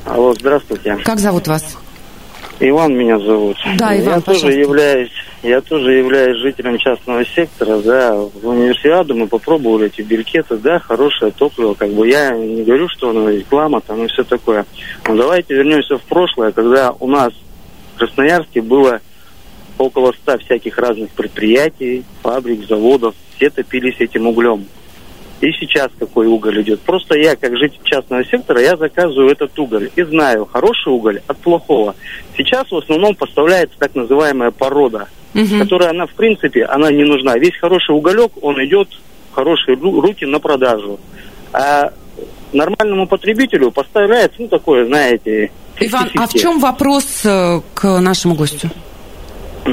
Алло, 0.05 0.35
здравствуйте. 0.35 0.97
Как 1.05 1.21
зовут 1.21 1.47
вас? 1.47 1.77
Иван 2.59 2.97
меня 2.97 3.19
зовут. 3.19 3.57
Да, 3.79 3.99
Иван, 3.99 4.15
я 4.15 4.21
тоже 4.21 4.53
являюсь, 4.53 5.11
я 5.43 5.61
тоже 5.61 5.93
являюсь 5.93 6.39
жителем 6.39 6.79
частного 6.79 7.25
сектора, 7.25 7.79
да. 7.79 8.15
В 8.15 8.47
универсиаду 8.49 9.15
мы 9.15 9.27
попробовали 9.27 9.87
эти 9.87 10.01
белькеты, 10.01 10.57
да, 10.57 10.79
хорошее 10.79 11.33
топливо, 11.33 11.75
как 11.75 11.91
бы 11.91 12.09
я 12.09 12.31
не 12.31 12.65
говорю, 12.65 12.89
что 12.89 13.11
оно 13.11 13.29
реклама 13.29 13.81
там 13.81 14.05
и 14.05 14.09
все 14.09 14.25
такое. 14.25 14.65
Но 15.07 15.17
давайте 15.17 15.55
вернемся 15.55 15.99
в 15.99 16.03
прошлое, 16.03 16.53
когда 16.53 16.93
у 16.99 17.07
нас 17.07 17.33
в 17.95 17.99
Красноярске 17.99 18.63
было 18.63 19.01
около 19.79 20.13
ста 20.13 20.39
всяких 20.39 20.79
разных 20.79 21.11
предприятий, 21.11 22.05
фабрик, 22.23 22.67
заводов, 22.67 23.15
все 23.37 23.51
топились 23.51 23.97
этим 23.99 24.27
углем. 24.27 24.67
И 25.41 25.53
сейчас 25.53 25.91
какой 25.99 26.27
уголь 26.27 26.63
идет. 26.63 26.81
Просто 26.81 27.17
я, 27.17 27.37
как 27.37 27.57
житель 27.57 27.81
частного 27.85 28.25
сектора, 28.25 28.61
я 28.61 28.77
заказываю 28.77 29.31
этот 29.31 29.59
уголь 29.59 29.91
и 29.95 30.03
знаю 30.03 30.47
хороший 30.47 30.93
уголь 30.93 31.21
от 31.27 31.37
плохого. 31.39 31.95
Сейчас 32.37 32.71
в 32.71 32.77
основном 32.77 33.15
поставляется 33.15 33.77
так 33.79 33.95
называемая 33.95 34.51
порода, 34.51 35.09
угу. 35.35 35.59
которая, 35.59 35.91
она 35.91 36.07
в 36.07 36.15
принципе, 36.15 36.65
она 36.65 36.91
не 36.91 37.05
нужна. 37.05 37.37
Весь 37.37 37.57
хороший 37.59 37.95
уголек, 37.95 38.33
он 38.41 38.65
идет 38.65 38.89
в 39.31 39.35
хорошие 39.35 39.77
руки 39.77 40.25
на 40.25 40.39
продажу. 40.39 40.99
А 41.53 41.93
нормальному 42.53 43.07
потребителю 43.07 43.71
поставляется, 43.71 44.41
ну, 44.41 44.49
такое, 44.49 44.87
знаете... 44.87 45.51
Иван, 45.79 46.11
а 46.17 46.27
в 46.27 46.33
чем 46.33 46.59
вопрос 46.59 47.27
э, 47.27 47.61
к 47.75 48.01
нашему 48.01 48.35
гостю? 48.35 48.71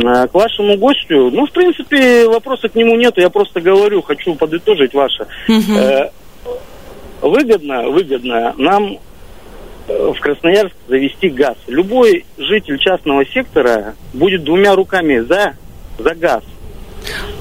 К 0.02 0.34
вашему 0.34 0.78
гостю, 0.78 1.30
ну, 1.32 1.46
в 1.46 1.52
принципе, 1.52 2.28
вопроса 2.28 2.68
к 2.70 2.76
нему 2.76 2.96
нет, 2.96 3.18
я 3.18 3.30
просто 3.30 3.62
говорю, 3.62 4.02
хочу 4.02 4.36
подытожить 4.36 4.94
ваше. 4.94 5.28
Угу. 5.48 5.78
Э, 5.78 6.10
выгодно, 7.22 7.90
выгодно 7.90 8.54
нам 8.58 8.98
э, 9.88 10.12
в 10.16 10.20
Красноярск 10.20 10.76
завести 10.88 11.30
газ. 11.30 11.56
Любой 11.68 12.26
житель 12.38 12.78
частного 12.80 13.26
сектора 13.26 13.96
будет 14.14 14.44
двумя 14.44 14.76
руками 14.76 15.20
за, 15.20 15.54
за 16.00 16.16
газ. 16.16 16.44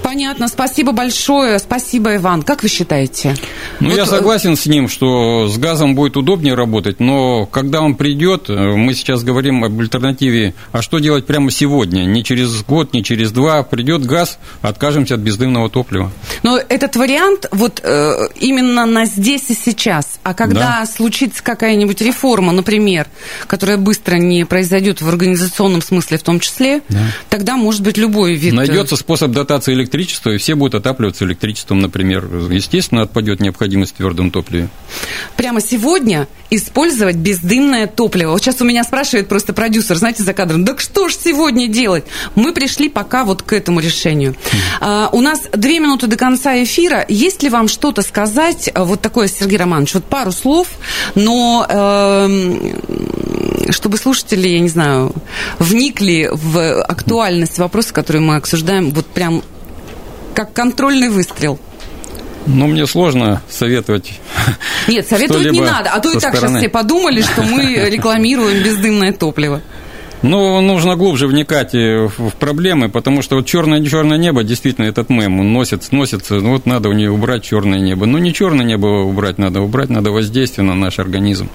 Понятно, 0.03 0.49
спасибо 0.49 0.93
большое. 0.93 1.59
Спасибо, 1.59 2.17
Иван. 2.17 2.43
Как 2.43 2.63
вы 2.63 2.69
считаете? 2.69 3.35
Ну, 3.81 3.89
вот... 3.89 3.97
я 3.97 4.03
э, 4.03 4.07
согласен 4.07 4.57
с 4.57 4.67
ним, 4.67 4.89
что 4.89 5.49
с 5.49 5.57
газом 5.59 5.95
будет 5.95 6.17
удобнее 6.17 6.55
работать, 6.55 7.01
но 7.01 7.47
когда 7.47 7.81
он 7.81 7.95
придет, 7.95 8.51
э, 8.51 8.55
мы 8.77 8.95
сейчас 8.95 9.25
говорим 9.25 9.65
об 9.65 9.79
альтернативе, 9.79 10.55
а 10.73 10.83
что 10.83 10.99
делать 10.99 11.27
прямо 11.27 11.51
сегодня? 11.51 12.05
Не 12.05 12.25
через 12.25 12.63
год, 12.65 12.93
не 12.93 13.03
через 13.03 13.33
два. 13.33 13.63
Придет 13.63 14.05
газ, 14.05 14.39
откажемся 14.61 15.15
от 15.15 15.21
бездымного 15.21 15.71
топлива. 15.71 16.13
Но 16.43 16.59
этот 16.59 16.97
вариант 16.97 17.47
вот 17.51 17.81
э, 17.83 18.29
именно 18.37 18.87
на 18.87 19.05
здесь 19.05 19.45
и 19.49 19.55
сейчас. 19.55 20.19
А 20.23 20.35
когда 20.35 20.81
да. 20.81 20.87
случится 20.87 21.43
какая-нибудь 21.43 22.01
реформа, 22.01 22.53
например, 22.53 23.07
которая 23.47 23.77
быстро 23.77 24.17
не 24.17 24.45
произойдет 24.45 25.03
в 25.03 25.09
организационном 25.09 25.83
смысле 25.83 26.19
в 26.19 26.23
том 26.23 26.41
числе, 26.41 26.81
да. 26.89 27.01
тогда 27.29 27.57
может 27.57 27.83
быть 27.83 27.99
любой 27.99 28.35
вид... 28.35 28.55
Найдется 28.55 28.97
способ 28.97 29.33
эксплуатации 29.43 29.75
электричества, 29.75 30.31
и 30.31 30.39
все 30.39 30.55
будут 30.55 30.75
отапливаться 30.75 31.25
электричеством, 31.25 31.81
например. 31.81 32.27
Естественно, 32.51 33.03
отпадет 33.03 33.41
необходимость 33.41 33.93
в 33.93 33.97
твердом 33.97 34.31
топливе. 34.31 34.69
Прямо 35.37 35.61
сегодня 35.61 36.29
использовать 36.51 37.17
бездымное 37.17 37.87
топливо. 37.87 38.33
Вот 38.33 38.43
сейчас 38.43 38.61
у 38.61 38.65
меня 38.65 38.85
спрашивает 38.85 39.29
просто 39.29 39.53
продюсер, 39.53 39.97
знаете, 39.97 40.23
за 40.23 40.33
кадром, 40.33 40.65
так 40.65 40.81
что 40.81 41.09
ж 41.09 41.15
сегодня 41.15 41.67
делать? 41.67 42.05
Мы 42.35 42.53
пришли 42.53 42.89
пока 42.89 43.25
вот 43.25 43.43
к 43.43 43.53
этому 43.53 43.81
решению. 43.81 44.37
А, 44.81 45.09
у 45.13 45.21
нас 45.21 45.41
две 45.53 45.81
минуты 45.81 46.07
до 46.07 46.17
конца 46.17 46.32
эфира. 46.37 47.05
Есть 47.09 47.43
ли 47.43 47.49
вам 47.49 47.69
что-то 47.69 48.03
сказать, 48.03 48.71
вот 48.75 49.01
такое, 49.01 49.29
Сергей 49.29 49.59
Романович, 49.59 49.95
вот 49.95 50.05
пару 50.05 50.33
слов, 50.33 50.69
но 51.15 51.67
э, 51.69 52.73
чтобы 53.71 53.97
слушатели, 53.99 54.49
я 54.49 54.61
не 54.61 54.69
знаю, 54.69 55.13
вникли 55.59 56.29
в 56.33 56.83
актуальность 56.83 57.59
вопроса, 57.59 57.93
который 57.93 58.21
мы 58.21 58.37
обсуждаем, 58.37 58.91
вот 58.91 59.07
прям 59.07 59.43
как 60.35 60.53
контрольный 60.53 61.09
выстрел. 61.09 61.59
Ну, 62.47 62.67
мне 62.67 62.87
сложно 62.87 63.41
советовать. 63.49 64.21
Нет, 64.89 65.09
советовать 65.09 65.53
не 65.53 65.61
надо. 65.61 65.91
А 65.91 66.01
то 66.01 66.11
и 66.11 66.15
так 66.15 66.35
стороны. 66.35 66.55
сейчас 66.55 66.59
все 66.59 66.69
подумали, 66.69 67.23
что 67.23 67.43
мы 67.43 67.63
рекламируем 67.91 68.63
бездымное 68.63 69.13
топливо. 69.13 69.63
Ну, 70.23 70.61
нужно 70.61 70.97
глубже 70.97 71.27
вникать 71.27 71.73
в 71.73 72.33
проблемы, 72.39 72.89
потому 72.89 73.23
что 73.23 73.37
вот 73.37 73.47
черное 73.47 73.85
черное 73.85 74.19
небо, 74.19 74.45
действительно, 74.45 74.87
этот 74.87 75.11
мем, 75.11 75.41
он 75.41 75.53
носится, 75.53 75.95
носится, 75.95 76.35
ну 76.35 76.53
вот 76.53 76.67
надо 76.67 76.89
у 76.89 76.93
нее 76.93 77.11
убрать 77.11 77.43
черное 77.43 77.81
небо. 77.81 78.07
Ну, 78.07 78.19
не 78.19 78.33
черное 78.33 78.65
небо 78.65 78.87
убрать 78.87 79.39
надо, 79.39 79.61
убрать 79.61 79.91
надо 79.91 80.11
воздействие 80.11 80.67
на 80.67 80.75
наш 80.75 80.99
организм. 80.99 81.49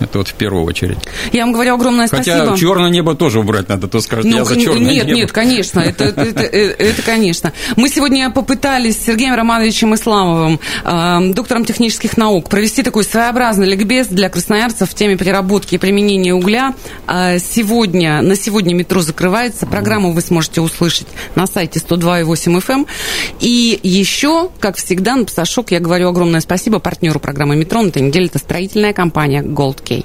Это 0.00 0.18
вот 0.18 0.28
в 0.28 0.34
первую 0.34 0.64
очередь. 0.64 0.98
Я 1.32 1.44
вам 1.44 1.52
говорю 1.52 1.74
огромное 1.74 2.06
спасибо. 2.06 2.38
Хотя 2.38 2.56
черное 2.56 2.90
небо 2.90 3.14
тоже 3.14 3.40
убрать 3.40 3.68
надо, 3.68 3.88
то 3.88 4.00
скажет, 4.00 4.24
ну, 4.24 4.36
я 4.36 4.44
за 4.44 4.60
черное 4.60 4.92
нет, 4.92 5.06
небо. 5.06 5.18
Нет, 5.18 5.32
конечно, 5.32 5.80
это, 5.80 6.04
это, 6.04 6.40
это, 6.40 6.42
это, 6.82 7.02
конечно. 7.02 7.52
Мы 7.76 7.88
сегодня 7.88 8.30
попытались 8.30 8.96
с 8.96 9.04
Сергеем 9.04 9.34
Романовичем 9.34 9.94
Исламовым, 9.94 10.60
э, 10.84 11.32
доктором 11.32 11.64
технических 11.64 12.16
наук, 12.16 12.48
провести 12.48 12.82
такой 12.82 13.04
своеобразный 13.04 13.66
ликбез 13.66 14.08
для 14.08 14.28
красноярцев 14.28 14.90
в 14.90 14.94
теме 14.94 15.16
переработки 15.16 15.74
и 15.76 15.78
применения 15.78 16.34
угля. 16.34 16.74
Э, 17.06 17.38
сегодня, 18.04 18.22
на 18.22 18.36
сегодня 18.36 18.74
метро 18.74 19.00
закрывается. 19.00 19.66
Программу 19.66 20.12
вы 20.12 20.20
сможете 20.20 20.60
услышать 20.60 21.06
на 21.34 21.46
сайте 21.46 21.80
102.8 21.80 22.60
FM. 22.60 22.74
Эм. 22.74 22.86
И 23.40 23.78
еще, 23.82 24.50
как 24.60 24.76
всегда, 24.76 25.16
на 25.16 25.24
Пасашок 25.24 25.70
я 25.70 25.80
говорю 25.80 26.08
огромное 26.08 26.40
спасибо 26.40 26.78
партнеру 26.78 27.18
программы 27.18 27.56
метро. 27.56 27.82
На 27.82 27.88
этой 27.88 28.02
неделе 28.02 28.26
это 28.26 28.38
строительная 28.38 28.92
компания 28.92 29.42
Gold 29.42 29.82
Key. 29.82 30.04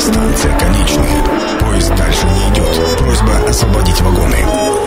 Станция 0.00 0.58
конечная. 0.58 1.58
Поезд 1.60 1.94
дальше 1.94 2.26
не 2.26 2.54
идет. 2.54 2.98
Просьба 2.98 3.48
освободить 3.48 4.00
вагоны. 4.00 4.79